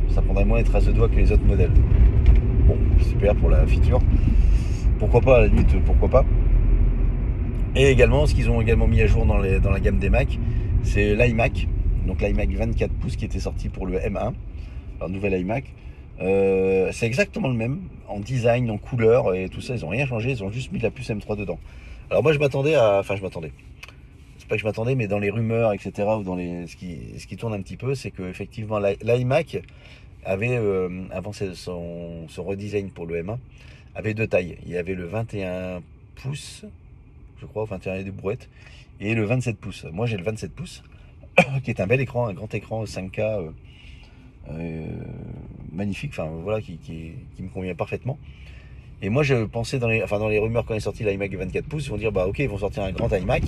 ça 0.08 0.22
prendrait 0.22 0.44
moins 0.44 0.58
les 0.58 0.64
traces 0.64 0.86
de 0.86 0.92
doigts 0.92 1.08
que 1.08 1.16
les 1.16 1.32
autres 1.32 1.44
modèles. 1.44 1.72
Bon, 2.66 2.76
super 3.00 3.34
pour 3.36 3.50
la 3.50 3.66
feature. 3.66 4.00
Pourquoi 4.98 5.20
pas, 5.20 5.38
à 5.38 5.40
la 5.42 5.46
limite, 5.48 5.76
pourquoi 5.84 6.08
pas. 6.08 6.24
Et 7.76 7.90
également, 7.90 8.26
ce 8.26 8.34
qu'ils 8.34 8.48
ont 8.50 8.60
également 8.60 8.86
mis 8.86 9.02
à 9.02 9.06
jour 9.06 9.26
dans, 9.26 9.38
la 9.38 9.80
gamme 9.80 9.98
des 9.98 10.10
Mac, 10.10 10.38
c'est 10.82 11.14
l'iMac. 11.14 11.66
Donc 12.06 12.20
l'iMac 12.20 12.50
24 12.50 12.92
pouces 12.92 13.16
qui 13.16 13.24
était 13.24 13.40
sorti 13.40 13.68
pour 13.68 13.86
le 13.86 13.98
M1, 13.98 14.32
leur 15.00 15.08
nouvel 15.08 15.40
iMac. 15.40 15.64
Euh, 16.20 16.90
c'est 16.92 17.06
exactement 17.06 17.48
le 17.48 17.54
même 17.54 17.80
en 18.06 18.20
design, 18.20 18.70
en 18.70 18.78
couleur 18.78 19.34
et 19.34 19.48
tout 19.48 19.60
ça. 19.60 19.74
Ils 19.74 19.82
n'ont 19.82 19.88
rien 19.88 20.06
changé, 20.06 20.30
ils 20.30 20.44
ont 20.44 20.50
juste 20.50 20.70
mis 20.70 20.78
la 20.78 20.90
puce 20.90 21.10
M3 21.10 21.36
dedans. 21.36 21.58
Alors 22.10 22.22
moi 22.22 22.32
je 22.32 22.38
m'attendais 22.38 22.74
à. 22.74 22.98
Enfin 23.00 23.16
je 23.16 23.22
m'attendais. 23.22 23.50
Pas 24.54 24.58
je 24.58 24.64
m'attendais, 24.64 24.94
mais 24.94 25.08
dans 25.08 25.18
les 25.18 25.30
rumeurs, 25.30 25.72
etc., 25.72 26.06
ou 26.16 26.22
dans 26.22 26.36
les, 26.36 26.68
ce, 26.68 26.76
qui, 26.76 27.36
tourne 27.36 27.54
un 27.54 27.60
petit 27.60 27.76
peu, 27.76 27.96
c'est 27.96 28.12
que 28.12 28.22
effectivement 28.22 28.78
l'iMac 28.78 29.64
avait, 30.24 30.56
euh, 30.56 31.06
avant 31.10 31.32
son, 31.32 32.26
redesign 32.38 32.92
pour 32.92 33.04
le 33.06 33.20
M1, 33.20 33.38
avait 33.96 34.14
deux 34.14 34.28
tailles. 34.28 34.56
Il 34.64 34.70
y 34.70 34.76
avait 34.76 34.94
le 34.94 35.06
21 35.06 35.82
pouces, 36.14 36.64
je 37.40 37.46
crois, 37.46 37.64
21 37.64 38.04
des 38.04 38.12
brouettes, 38.12 38.48
et 39.00 39.16
le 39.16 39.24
27 39.24 39.58
pouces. 39.58 39.86
Moi 39.92 40.06
j'ai 40.06 40.16
le 40.16 40.22
27 40.22 40.52
pouces, 40.52 40.84
qui 41.64 41.70
est 41.70 41.80
un 41.80 41.88
bel 41.88 42.00
écran, 42.00 42.28
un 42.28 42.32
grand 42.32 42.54
écran 42.54 42.84
5K. 42.84 43.20
Euh, 43.20 43.50
euh, 44.50 44.86
magnifique, 45.72 46.12
enfin 46.12 46.28
voilà, 46.44 46.60
qui, 46.60 46.76
qui, 46.76 47.42
me 47.42 47.48
convient 47.48 47.74
parfaitement. 47.74 48.20
Et 49.02 49.08
moi, 49.08 49.24
je 49.24 49.46
pensais 49.46 49.80
dans 49.80 49.88
les, 49.88 50.04
enfin, 50.04 50.20
dans 50.20 50.28
les 50.28 50.38
rumeurs 50.38 50.64
quand 50.64 50.74
est 50.74 50.80
sorti 50.80 51.02
l'iMac 51.02 51.34
24 51.34 51.66
pouces, 51.66 51.86
ils 51.86 51.90
vont 51.90 51.96
dire 51.96 52.12
bah 52.12 52.28
ok, 52.28 52.38
ils 52.38 52.48
vont 52.48 52.58
sortir 52.58 52.84
un 52.84 52.92
grand 52.92 53.10
iMac 53.10 53.42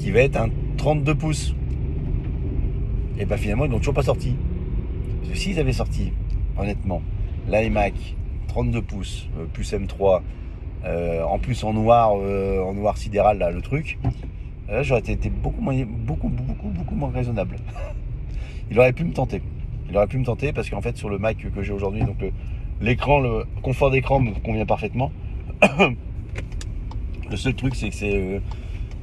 qui 0.00 0.10
va 0.10 0.20
être 0.20 0.36
un 0.36 0.48
32 0.78 1.14
pouces. 1.14 1.54
Et 3.18 3.26
bah 3.26 3.36
finalement, 3.36 3.66
ils 3.66 3.70
n'ont 3.70 3.78
toujours 3.78 3.94
pas 3.94 4.02
sorti. 4.02 4.34
Parce 5.20 5.32
que 5.32 5.38
s'ils 5.38 5.60
avaient 5.60 5.74
sorti, 5.74 6.12
honnêtement, 6.58 7.02
l'iMac 7.48 7.92
32 8.48 8.80
pouces 8.80 9.28
euh, 9.38 9.44
plus 9.52 9.70
M3, 9.72 10.22
euh, 10.86 11.22
en 11.22 11.38
plus 11.38 11.62
en 11.64 11.74
noir, 11.74 12.12
en 12.12 12.72
noir 12.72 12.96
sidéral 12.96 13.38
là, 13.38 13.50
le 13.50 13.60
truc, 13.60 13.98
j'aurais 14.80 15.00
été 15.00 15.28
beaucoup 15.28 15.60
moins, 15.60 15.76
beaucoup, 15.84 16.30
beaucoup, 16.30 16.68
beaucoup 16.68 16.94
moins 16.94 17.10
raisonnable. 17.10 17.56
Il 18.70 18.78
aurait 18.78 18.94
pu 18.94 19.04
me 19.04 19.12
tenter. 19.12 19.42
Il 19.90 19.96
aurait 19.96 20.06
pu 20.06 20.18
me 20.18 20.24
tenter 20.24 20.52
parce 20.52 20.70
qu'en 20.70 20.80
fait 20.80 20.96
sur 20.96 21.10
le 21.10 21.18
Mac 21.18 21.36
que 21.54 21.62
j'ai 21.62 21.72
aujourd'hui, 21.72 22.02
donc 22.02 22.24
l'écran, 22.80 23.20
le, 23.20 23.44
confort 23.62 23.90
d'écran 23.90 24.20
me 24.20 24.30
convient 24.32 24.64
parfaitement. 24.64 25.12
le 27.30 27.36
seul 27.36 27.54
truc 27.54 27.74
c'est 27.74 27.90
que 27.90 27.94
c'est 27.96 28.16
euh, 28.16 28.38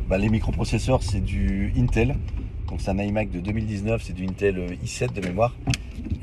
bah, 0.09 0.17
les 0.17 0.29
microprocesseurs 0.29 1.03
c'est 1.03 1.23
du 1.23 1.73
Intel. 1.77 2.15
Donc 2.69 2.81
c'est 2.81 2.91
un 2.91 2.99
iMac 2.99 3.29
de 3.29 3.39
2019, 3.39 4.01
c'est 4.03 4.13
du 4.13 4.25
Intel 4.25 4.57
euh, 4.57 4.67
i7 4.85 5.13
de 5.13 5.25
mémoire. 5.25 5.55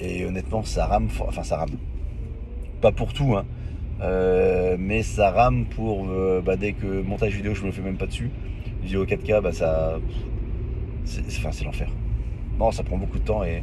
Et 0.01 0.25
honnêtement 0.25 0.63
ça 0.65 0.87
rame, 0.87 1.09
enfin 1.21 1.43
ça 1.43 1.57
rame. 1.57 1.71
Pas 2.81 2.93
pour 2.93 3.13
tout, 3.13 3.35
hein. 3.37 3.45
Euh, 4.01 4.77
mais 4.79 5.03
ça 5.03 5.31
rame 5.31 5.67
pour 5.67 6.07
bah, 6.45 6.57
dès 6.57 6.73
que 6.73 7.03
montage 7.03 7.35
vidéo 7.35 7.55
je 7.55 7.63
me 7.63 7.67
le 7.67 7.73
fais 7.73 7.83
même 7.83 7.97
pas 7.97 8.07
dessus. 8.07 8.31
Vidéo 8.83 9.07
4K, 9.07 9.41
bah 9.41 9.53
ça. 9.53 9.99
C'est 11.05 11.65
l'enfer. 11.65 11.89
Bon, 12.59 12.71
ça 12.71 12.83
prend 12.83 12.97
beaucoup 12.97 13.19
de 13.19 13.25
temps 13.25 13.45
et 13.45 13.63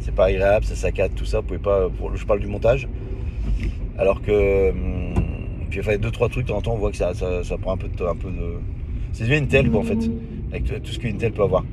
c'est 0.00 0.14
pas 0.14 0.26
agréable, 0.26 0.64
ça 0.64 0.74
saccade, 0.74 1.14
tout 1.14 1.24
ça. 1.24 1.40
Vous 1.40 1.46
pouvez 1.46 1.58
pas. 1.58 1.88
je 2.14 2.24
parle 2.24 2.40
du 2.40 2.46
montage. 2.46 2.88
Alors 3.98 4.22
que. 4.22 4.70
Hum, 4.70 5.14
puis 5.70 5.80
il 5.80 5.82
fait 5.84 5.98
deux 5.98 6.10
trois 6.10 6.28
trucs 6.28 6.44
de 6.44 6.48
temps 6.50 6.58
en 6.58 6.62
temps, 6.62 6.74
on 6.74 6.78
voit 6.78 6.90
que 6.90 6.96
ça, 6.96 7.12
prend 7.60 7.72
un 7.72 7.76
peu 7.76 7.88
de. 7.88 8.04
Un 8.04 8.16
peu 8.16 8.30
de... 8.30 8.58
C'est 9.14 9.26
du 9.26 9.34
Intel 9.34 9.70
quoi 9.70 9.80
en 9.80 9.84
fait. 9.84 10.10
Avec 10.50 10.82
tout 10.82 10.90
ce 10.90 10.98
que 10.98 11.06
Intel 11.06 11.32
peut 11.32 11.44
avoir. 11.44 11.64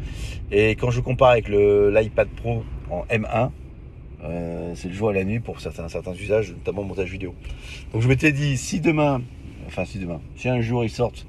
Et 0.51 0.71
quand 0.71 0.91
je 0.91 1.01
compare 1.01 1.29
avec 1.29 1.49
l'iPad 1.49 2.29
Pro 2.29 2.63
en 2.91 3.03
M1, 3.05 3.49
euh, 4.23 4.73
c'est 4.75 4.89
le 4.89 4.93
jour 4.93 5.11
et 5.11 5.15
la 5.15 5.23
nuit 5.23 5.39
pour 5.39 5.59
certains, 5.59 5.87
certains 5.89 6.13
usages, 6.13 6.51
notamment 6.51 6.83
montage 6.83 7.09
vidéo. 7.09 7.33
Donc 7.93 8.03
je 8.03 8.07
m'étais 8.07 8.31
dit, 8.31 8.57
si 8.57 8.79
demain, 8.79 9.23
enfin 9.65 9.85
si 9.85 9.97
demain, 9.97 10.21
si 10.35 10.49
un 10.49 10.61
jour 10.61 10.83
ils 10.83 10.91
sortent 10.91 11.25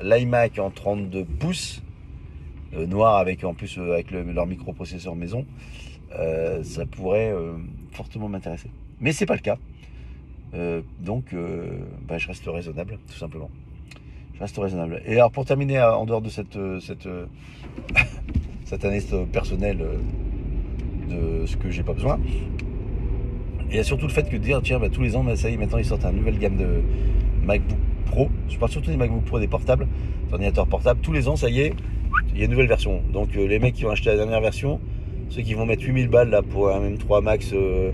l'iMac 0.00 0.60
en 0.60 0.70
32 0.70 1.24
pouces, 1.24 1.82
euh, 2.74 2.86
noir 2.86 3.16
avec 3.16 3.42
en 3.42 3.52
plus 3.52 3.76
euh, 3.78 3.94
avec 3.94 4.12
leur 4.12 4.46
microprocesseur 4.46 5.16
maison, 5.16 5.44
ça 6.62 6.86
pourrait 6.86 7.34
fortement 7.90 8.28
m'intéresser. 8.28 8.70
Mais 9.00 9.10
c'est 9.10 9.26
pas 9.26 9.36
le 9.36 9.40
cas. 9.40 9.58
Donc 11.00 11.34
bah, 12.06 12.18
je 12.18 12.28
reste 12.28 12.44
raisonnable, 12.46 12.98
tout 13.08 13.16
simplement. 13.16 13.50
Reste 14.40 14.56
raisonnable. 14.56 15.02
Et 15.06 15.14
alors 15.14 15.30
pour 15.30 15.44
terminer, 15.44 15.80
en 15.80 16.06
dehors 16.06 16.22
de 16.22 16.30
cette, 16.30 16.58
cette, 16.80 17.08
cette 18.64 18.84
analyse 18.84 19.14
personnelle 19.32 19.86
de 21.10 21.46
ce 21.46 21.56
que 21.56 21.70
j'ai 21.70 21.82
pas 21.82 21.92
besoin, 21.92 22.18
il 23.70 23.76
y 23.76 23.78
a 23.78 23.84
surtout 23.84 24.06
le 24.06 24.12
fait 24.12 24.28
que 24.28 24.36
de 24.36 24.42
dire 24.42 24.60
tiens 24.62 24.80
bah, 24.80 24.88
tous 24.88 25.02
les 25.02 25.14
ans 25.14 25.22
bah, 25.22 25.36
ça 25.36 25.48
y 25.48 25.54
est 25.54 25.56
maintenant 25.56 25.78
ils 25.78 25.84
sortent 25.84 26.04
une 26.04 26.16
nouvelle 26.16 26.38
gamme 26.38 26.56
de 26.56 26.82
MacBook 27.44 27.78
Pro. 28.06 28.28
Je 28.48 28.58
parle 28.58 28.70
surtout 28.72 28.90
des 28.90 28.96
MacBook 28.96 29.24
Pro 29.24 29.38
des 29.38 29.46
portables, 29.46 29.86
des 30.26 30.32
ordinateurs 30.32 30.66
portables. 30.66 31.00
Tous 31.00 31.12
les 31.12 31.28
ans 31.28 31.36
ça 31.36 31.48
y 31.48 31.60
est, 31.60 31.74
il 32.32 32.38
y 32.38 32.42
a 32.42 32.44
une 32.46 32.50
nouvelle 32.50 32.66
version. 32.66 33.02
Donc 33.12 33.34
les 33.34 33.58
mecs 33.58 33.74
qui 33.74 33.84
ont 33.86 33.90
acheté 33.90 34.10
la 34.10 34.16
dernière 34.16 34.40
version, 34.40 34.80
ceux 35.28 35.42
qui 35.42 35.54
vont 35.54 35.66
mettre 35.66 35.84
8000 35.84 36.08
balles 36.08 36.30
là 36.30 36.42
pour 36.42 36.70
un 36.70 36.80
M3 36.80 37.22
Max 37.22 37.50
euh, 37.52 37.92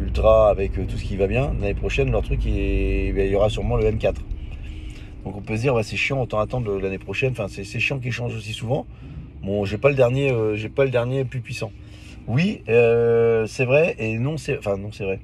Ultra 0.00 0.48
avec 0.48 0.78
euh, 0.78 0.84
tout 0.88 0.96
ce 0.96 1.04
qui 1.04 1.16
va 1.16 1.26
bien, 1.26 1.52
l'année 1.60 1.74
prochaine, 1.74 2.10
leur 2.10 2.22
truc, 2.22 2.44
il, 2.46 3.18
y 3.18 3.34
aura 3.34 3.50
sûrement 3.50 3.76
le 3.76 3.84
M4. 3.84 4.14
Donc 5.24 5.36
on 5.36 5.40
peut 5.40 5.56
se 5.56 5.62
dire, 5.62 5.78
c'est 5.84 5.96
chiant, 5.96 6.22
autant 6.22 6.38
attendre 6.38 6.78
l'année 6.78 6.98
prochaine. 6.98 7.32
Enfin, 7.32 7.46
c'est 7.48 7.64
chiant 7.64 7.98
qu'ils 7.98 8.12
changent 8.12 8.34
aussi 8.34 8.52
souvent. 8.52 8.86
Bon, 9.42 9.64
j'ai 9.64 9.78
pas 9.78 9.88
le 9.88 9.94
dernier, 9.94 10.30
euh, 10.30 10.56
j'ai 10.56 10.68
pas 10.68 10.84
le 10.84 10.90
dernier 10.90 11.24
plus 11.24 11.40
puissant. 11.40 11.72
Oui, 12.26 12.62
c'est 12.66 13.64
vrai, 13.64 13.96
et 13.98 14.18
non, 14.18 14.36
c'est, 14.36 14.56
enfin 14.58 14.76
non, 14.76 14.92
c'est 14.92 15.04
vrai. 15.04 15.20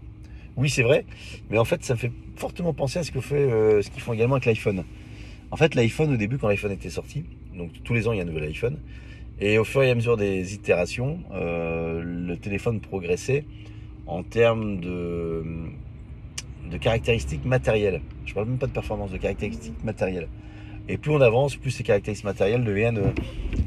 Oui, 0.56 0.70
c'est 0.70 0.82
vrai, 0.82 1.04
mais 1.50 1.58
en 1.58 1.64
fait, 1.64 1.84
ça 1.84 1.94
me 1.94 1.98
fait 1.98 2.10
fortement 2.34 2.72
penser 2.72 2.98
à 2.98 3.04
ce 3.04 3.12
que 3.12 3.20
fait, 3.20 3.48
ce 3.82 3.90
qu'ils 3.90 4.00
font 4.00 4.14
également 4.14 4.34
avec 4.34 4.46
l'iPhone. 4.46 4.84
En 5.50 5.56
fait, 5.56 5.74
l'iPhone 5.74 6.12
au 6.12 6.16
début, 6.16 6.38
quand 6.38 6.48
l'iPhone 6.48 6.72
était 6.72 6.90
sorti, 6.90 7.24
donc 7.54 7.70
tous 7.84 7.94
les 7.94 8.08
ans 8.08 8.12
il 8.12 8.16
y 8.16 8.20
a 8.20 8.22
un 8.22 8.26
nouvel 8.26 8.44
iPhone. 8.44 8.78
Et 9.38 9.58
au 9.58 9.64
fur 9.64 9.82
et 9.82 9.90
à 9.90 9.94
mesure 9.94 10.16
des 10.16 10.54
itérations, 10.54 11.20
euh, 11.32 12.02
le 12.02 12.36
téléphone 12.36 12.80
progressait 12.80 13.44
en 14.06 14.22
termes 14.22 14.80
de, 14.80 15.44
de 16.70 16.76
caractéristiques 16.76 17.44
matérielles. 17.44 18.00
Je 18.24 18.34
parle 18.34 18.48
même 18.48 18.58
pas 18.58 18.66
de 18.66 18.72
performance, 18.72 19.10
de 19.10 19.18
caractéristiques 19.18 19.82
matérielles. 19.84 20.28
Et 20.88 20.98
plus 20.98 21.10
on 21.10 21.20
avance, 21.20 21.56
plus 21.56 21.70
ces 21.70 21.82
caractéristiques 21.82 22.26
matérielles 22.26 22.64
deviennent 22.64 22.98
euh, 22.98 23.12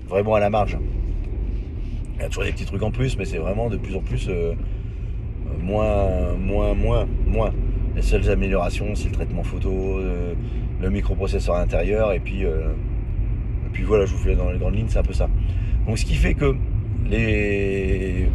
vraiment 0.07 0.35
à 0.35 0.39
la 0.39 0.49
marge. 0.49 0.77
Il 2.15 2.21
y 2.21 2.25
a 2.25 2.27
toujours 2.27 2.43
des 2.43 2.51
petits 2.51 2.65
trucs 2.65 2.83
en 2.83 2.91
plus, 2.91 3.17
mais 3.17 3.25
c'est 3.25 3.37
vraiment 3.37 3.69
de 3.69 3.77
plus 3.77 3.95
en 3.95 4.01
plus 4.01 4.27
euh, 4.29 4.53
moins, 5.61 6.35
moins, 6.35 6.73
moins, 6.73 7.07
moins. 7.25 7.53
Les 7.95 8.01
seules 8.01 8.29
améliorations, 8.29 8.95
c'est 8.95 9.09
le 9.09 9.15
traitement 9.15 9.43
photo, 9.43 9.99
le 10.79 10.89
microprocesseur 10.89 11.55
à 11.55 11.59
l'intérieur, 11.59 12.13
et 12.13 12.19
puis 12.19 12.45
puis 13.71 13.83
voilà, 13.83 14.05
je 14.05 14.13
vous 14.13 14.17
fais 14.17 14.35
dans 14.35 14.51
les 14.51 14.57
grandes 14.57 14.75
lignes, 14.75 14.87
c'est 14.89 14.99
un 14.99 15.03
peu 15.03 15.13
ça. 15.13 15.29
Donc 15.87 15.97
ce 15.97 16.05
qui 16.05 16.15
fait 16.15 16.33
que 16.33 16.55
les, 17.09 18.27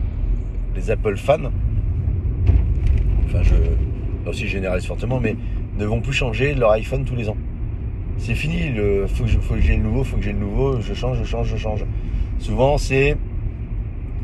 les 0.75 0.91
Apple 0.91 1.17
fans, 1.17 1.51
enfin 3.27 3.43
je, 3.43 3.55
là 4.25 4.31
aussi 4.31 4.47
je 4.47 4.53
généralise 4.53 4.87
fortement, 4.87 5.21
mais 5.21 5.37
ne 5.79 5.85
vont 5.85 6.01
plus 6.01 6.13
changer 6.13 6.55
leur 6.55 6.71
iPhone 6.73 7.05
tous 7.05 7.17
les 7.17 7.29
ans. 7.29 7.37
C'est 8.19 8.35
fini, 8.35 8.67
il 8.69 9.09
faut 9.09 9.25
que, 9.25 9.61
j'ai 9.61 9.77
le 9.77 9.83
nouveau, 9.83 10.05
faut 10.05 10.17
que 10.17 10.23
j'ai 10.23 10.33
le 10.33 10.39
nouveau, 10.39 10.81
je 10.81 10.95
change, 10.95 11.19
je 11.19 11.25
change, 11.25 11.49
je 11.49 11.57
change. 11.57 11.85
Souvent 12.39 12.79
c'est, 12.79 13.17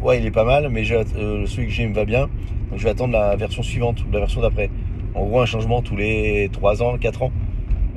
ouais 0.02 0.18
il 0.18 0.26
est 0.26 0.30
pas 0.30 0.44
mal, 0.44 0.68
mais 0.70 0.84
euh, 0.92 1.46
celui 1.46 1.66
que 1.66 1.72
j'ai 1.72 1.86
me 1.86 1.94
va 1.94 2.04
bien, 2.04 2.28
donc 2.70 2.78
je 2.78 2.84
vais 2.84 2.90
attendre 2.90 3.12
la 3.12 3.36
version 3.36 3.62
suivante 3.62 4.02
ou 4.04 4.12
la 4.12 4.20
version 4.20 4.40
d'après. 4.40 4.70
En 5.14 5.24
gros 5.26 5.40
un 5.40 5.46
changement 5.46 5.82
tous 5.82 5.96
les 5.96 6.48
3 6.52 6.82
ans, 6.82 6.96
4 6.98 7.22
ans. 7.22 7.32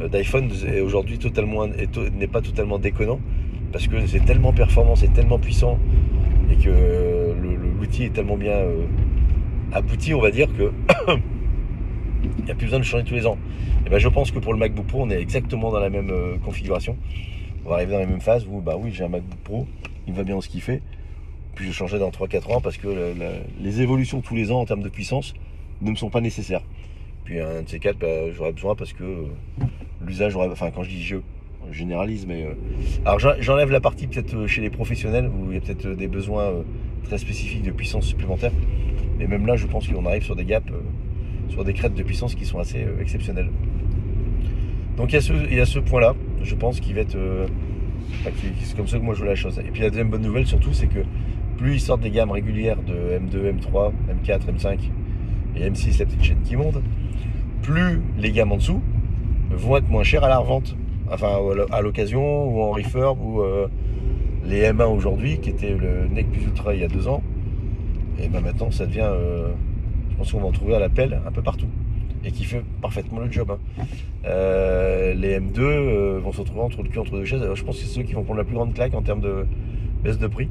Euh, 0.02 0.08
d'iPhone 0.08 0.50
est 0.68 0.82
aujourd'hui 0.82 1.20
totalement 1.20 1.68
n'est 1.68 2.28
pas 2.28 2.42
totalement 2.42 2.80
déconnant 2.80 3.20
parce 3.72 3.88
que 3.88 4.06
c'est 4.08 4.24
tellement 4.26 4.54
performant, 4.54 4.96
c'est 4.96 5.14
tellement 5.14 5.38
puissant 5.40 5.78
et 6.52 6.56
que 6.56 7.34
l'outil 7.80 8.06
est 8.06 8.14
tellement 8.14 8.38
bien 8.38 8.54
euh, 8.54 8.86
abouti, 9.72 10.14
on 10.14 10.22
va 10.22 10.32
dire 10.32 10.48
que 10.58 10.72
il 12.44 12.48
n'y 12.48 12.52
a 12.52 12.56
plus 12.56 12.66
besoin 12.66 12.80
de 12.80 12.86
changer 12.86 13.04
tous 13.04 13.16
les 13.16 13.26
ans. 13.26 13.38
Et 13.86 13.90
ben 13.90 13.98
je 13.98 14.08
pense 14.08 14.32
que 14.32 14.40
pour 14.40 14.54
le 14.54 14.60
MacBook 14.60 14.86
Pro, 14.86 15.04
on 15.04 15.10
est 15.10 15.20
exactement 15.20 15.72
dans 15.72 15.80
la 15.80 15.90
même 15.90 16.10
euh, 16.12 16.38
configuration. 16.44 16.98
On 17.66 17.70
va 17.70 17.76
arriver 17.76 17.94
dans 17.94 18.00
la 18.00 18.06
même 18.06 18.22
phase 18.22 18.46
où 18.50 18.62
bah 18.62 18.76
oui, 18.78 18.92
j'ai 18.94 19.04
un 19.04 19.10
MacBook 19.10 19.40
Pro, 19.44 19.68
il 20.08 20.14
va 20.14 20.24
bien 20.24 20.40
ce 20.42 20.50
qu'il 20.50 20.62
fait. 20.62 20.82
Puis 21.56 21.68
je 21.68 21.72
changerai 21.72 22.00
dans 22.00 22.10
3-4 22.10 22.54
ans 22.54 22.62
parce 22.62 22.78
que 22.78 23.14
les 23.62 23.82
évolutions 23.82 24.22
tous 24.22 24.36
les 24.36 24.52
ans 24.52 24.60
en 24.60 24.66
termes 24.66 24.82
de 24.82 24.90
puissance 24.90 25.34
ne 25.82 25.92
me 25.92 25.96
sont 25.96 26.10
pas 26.10 26.22
nécessaires. 26.22 26.64
Puis 27.26 27.40
un 27.40 27.62
de 27.62 27.70
ces 27.70 27.80
quatre, 27.80 27.98
bah, 27.98 28.32
j'aurais 28.36 28.52
besoin 28.52 28.76
parce 28.76 28.94
que 28.94 29.04
euh, 29.04 29.26
l'usage, 30.06 30.36
enfin 30.36 30.72
quand 30.72 30.84
je 30.84 30.90
dis 30.90 31.04
je, 31.04 31.18
généralise, 31.72 32.26
mais... 32.28 32.44
Euh, 32.44 32.54
alors 33.06 33.20
j'enlève 33.40 33.72
la 33.72 33.80
partie 33.80 34.08
peut-être 34.08 34.36
euh, 34.36 34.48
chez 34.48 34.62
les 34.62 34.70
professionnels 34.70 35.30
où 35.30 35.52
il 35.52 35.56
y 35.56 35.58
a 35.58 35.62
peut-être 35.62 35.88
des 35.88 36.10
besoins 36.10 36.52
très 37.06 37.18
spécifiques 37.18 37.64
de 37.64 37.72
puissance 37.72 38.06
supplémentaire. 38.06 38.52
Mais 39.18 39.28
même 39.28 39.46
là, 39.46 39.56
je 39.56 39.66
pense 39.66 39.88
qu'on 39.88 40.06
arrive 40.06 40.24
sur 40.24 40.36
des 40.36 40.44
gaps, 40.44 40.70
sur 41.54 41.64
des 41.64 41.74
crêtes 41.74 41.94
de 41.94 42.04
puissance 42.04 42.36
qui 42.36 42.46
sont 42.46 42.60
assez 42.60 42.86
exceptionnelles. 43.00 43.50
Donc 44.98 45.12
il 45.12 45.16
y 45.56 45.60
a 45.60 45.66
ce, 45.66 45.80
point-là, 45.80 46.14
je 46.44 46.56
pense, 46.56 46.80
qui 46.80 46.94
va 46.94 47.02
être 47.02 47.18
c'est 48.62 48.76
comme 48.76 48.88
ça 48.88 48.98
que 48.98 49.04
moi 49.04 49.14
je 49.14 49.20
vois 49.20 49.30
la 49.30 49.36
chose. 49.36 49.60
Et 49.60 49.72
puis 49.72 49.82
la 49.82 49.90
deuxième 49.90 50.10
bonne 50.10 50.22
nouvelle 50.22 50.46
surtout, 50.46 50.74
c'est 50.74 50.88
que 50.88 51.00
plus 51.58 51.76
ils 51.76 51.80
sortent 51.80 52.02
des 52.02 52.12
gammes 52.12 52.32
régulières 52.32 52.82
de 52.82 52.94
M2, 52.94 53.54
M3, 53.60 53.92
M4, 54.26 54.42
M5 54.58 54.80
et 55.56 55.70
M6, 55.70 56.00
la 56.00 56.06
petite 56.06 56.24
chaîne 56.24 56.42
qui 56.44 56.56
monte, 56.56 56.82
plus 57.62 58.02
les 58.18 58.32
gammes 58.32 58.52
en 58.52 58.58
dessous 58.58 58.82
vont 59.52 59.78
être 59.78 59.90
moins 59.90 60.04
chères 60.04 60.24
à 60.24 60.30
la 60.30 60.38
revente. 60.38 60.76
Enfin, 61.12 61.38
à 61.72 61.82
l'occasion 61.82 62.48
ou 62.48 62.62
en 62.62 62.72
refurb 62.72 63.20
ou 63.22 63.42
euh, 63.42 63.68
les 64.46 64.64
M1 64.64 64.86
aujourd'hui, 64.86 65.38
qui 65.40 65.50
étaient 65.50 65.76
le 65.76 66.08
Nec 66.08 66.32
Plus 66.32 66.44
Ultra 66.44 66.74
il 66.74 66.82
y 66.82 66.84
a 66.84 66.88
deux 66.88 67.08
ans, 67.08 67.22
et 68.20 68.30
ben 68.30 68.42
maintenant 68.42 68.72
ça 68.72 68.86
devient, 68.86 69.12
euh, 69.12 69.50
je 70.14 70.18
pense 70.18 70.32
qu'on 70.32 70.40
va 70.40 70.48
en 70.48 70.52
trouver 70.52 70.76
à 70.76 70.80
l'appel 70.80 71.20
un 71.26 71.32
peu 71.32 71.42
partout 71.42 71.68
et 72.26 72.32
qui 72.32 72.46
fait 72.46 72.64
parfaitement 72.82 73.20
le 73.20 73.32
job. 73.32 73.52
Hein. 73.52 73.84
Euh, 74.26 75.14
les 75.14 75.40
M2 75.40 76.20
vont 76.20 76.32
se 76.32 76.40
retrouver 76.40 76.62
entre 76.62 76.82
le 76.82 76.90
cul 76.90 77.00
entre 77.00 77.12
deux 77.12 77.26
chaises. 77.26 77.44
je 77.54 77.64
pense 77.64 77.78
que 77.78 77.84
c'est 77.84 77.94
ceux 77.94 78.04
qui 78.04 78.14
vont 78.14 78.24
prendre 78.24 78.40
la 78.40 78.46
plus 78.46 78.56
grande 78.56 78.74
claque 78.74 78.94
en 78.94 79.02
termes 79.02 79.20
de 79.20 79.46
baisse 80.04 80.18
de 80.18 80.28
prix. 80.28 80.48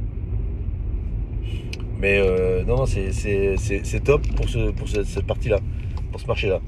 Mais 1.98 2.20
non, 2.66 2.78
non, 2.78 2.86
c'est 2.86 4.04
top 4.04 4.26
pour, 4.36 4.48
ce, 4.48 4.70
pour 4.70 4.88
cette 4.88 5.26
partie-là, 5.26 5.60
pour 6.10 6.20
ce 6.20 6.26
marché-là. 6.26 6.60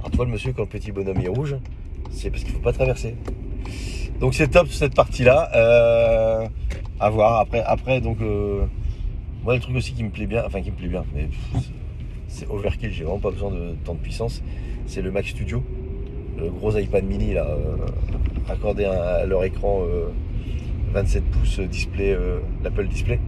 Alors, 0.00 0.10
toi, 0.10 0.24
le 0.24 0.32
monsieur, 0.32 0.52
quand 0.52 0.62
le 0.62 0.68
petit 0.68 0.92
bonhomme 0.92 1.20
est 1.20 1.28
rouge, 1.28 1.56
c'est 2.10 2.30
parce 2.30 2.42
qu'il 2.42 2.52
ne 2.52 2.58
faut 2.58 2.64
pas 2.64 2.72
traverser. 2.72 3.14
Donc, 4.18 4.34
c'est 4.34 4.48
top 4.48 4.68
cette 4.68 4.94
partie-là. 4.94 5.50
Euh, 5.54 6.48
à 7.00 7.10
voir. 7.10 7.40
Après, 7.40 7.62
après 7.62 8.00
donc, 8.00 8.20
euh, 8.20 8.64
moi, 9.42 9.54
le 9.54 9.60
truc 9.60 9.74
aussi 9.76 9.92
qui 9.92 10.04
me 10.04 10.10
plaît 10.10 10.26
bien, 10.26 10.44
enfin, 10.46 10.60
qui 10.60 10.70
me 10.70 10.76
plaît 10.76 10.88
bien, 10.88 11.04
mais 11.14 11.28
c'est 12.30 12.48
overkill, 12.48 12.92
j'ai 12.92 13.04
vraiment 13.04 13.18
pas 13.18 13.30
besoin 13.30 13.50
de 13.50 13.74
tant 13.84 13.94
de 13.94 13.98
puissance. 13.98 14.42
C'est 14.86 15.02
le 15.02 15.10
Mac 15.10 15.26
Studio, 15.26 15.62
le 16.38 16.50
gros 16.50 16.76
iPad 16.76 17.04
mini, 17.04 17.34
là, 17.34 17.46
euh, 17.46 17.76
accordé 18.48 18.84
à, 18.84 19.26
leur 19.26 19.44
écran 19.44 19.82
27 20.92 21.24
pouces 21.24 21.60
display, 21.60 22.16
l'Apple 22.64 22.86
Display. 22.88 23.20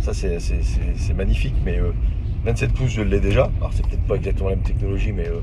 Ça, 0.00 0.12
c'est 0.14 1.14
magnifique, 1.14 1.54
mais 1.64 1.80
27 2.44 2.72
pouces, 2.72 2.90
je 2.92 3.02
l'ai 3.02 3.20
déjà. 3.20 3.50
Alors, 3.58 3.72
c'est 3.72 3.86
peut-être 3.86 4.06
pas 4.06 4.14
exactement 4.14 4.48
la 4.48 4.56
même 4.56 4.64
technologie, 4.64 5.12
mais 5.12 5.28
euh, 5.28 5.40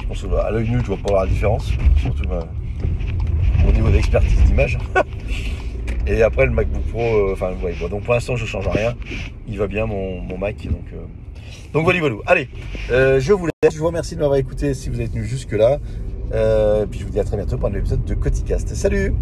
je 0.00 0.06
pense 0.06 0.22
qu'à 0.22 0.50
l'œil 0.50 0.68
nu, 0.68 0.78
je 0.80 0.86
vois 0.86 0.96
pas 0.96 1.08
voir 1.08 1.24
la 1.24 1.30
différence. 1.30 1.72
Surtout 1.98 2.24
mon 3.64 3.72
niveau 3.72 3.90
d'expertise 3.90 4.42
d'image. 4.44 4.78
Et 6.06 6.22
après, 6.22 6.46
le 6.46 6.52
MacBook 6.52 6.82
Pro, 6.84 7.00
euh, 7.00 7.32
enfin, 7.32 7.52
donc 7.90 8.04
pour 8.04 8.14
l'instant, 8.14 8.36
je 8.36 8.46
change 8.46 8.68
rien. 8.68 8.94
Il 9.48 9.58
va 9.58 9.66
bien, 9.66 9.86
mon, 9.86 10.38
Mac. 10.38 10.64
Donc, 10.66 10.84
euh, 10.94 10.98
donc 11.72 11.84
voilà, 11.84 12.00
voilà. 12.00 12.16
Allez, 12.26 12.48
je 12.88 13.32
vous 13.32 13.46
laisse. 13.46 13.74
Je 13.74 13.78
vous 13.78 13.86
remercie 13.86 14.14
de 14.14 14.20
m'avoir 14.20 14.38
écouté 14.38 14.74
si 14.74 14.88
vous 14.88 15.00
êtes 15.00 15.12
venu 15.12 15.24
jusque-là. 15.24 15.78
puis 16.90 17.00
je 17.00 17.04
vous 17.04 17.10
dis 17.10 17.20
à 17.20 17.24
très 17.24 17.36
bientôt 17.36 17.56
pour 17.56 17.66
un 17.66 17.70
nouvel 17.70 17.82
épisode 17.82 18.04
de 18.04 18.14
Coticast. 18.14 18.74
Salut 18.74 19.14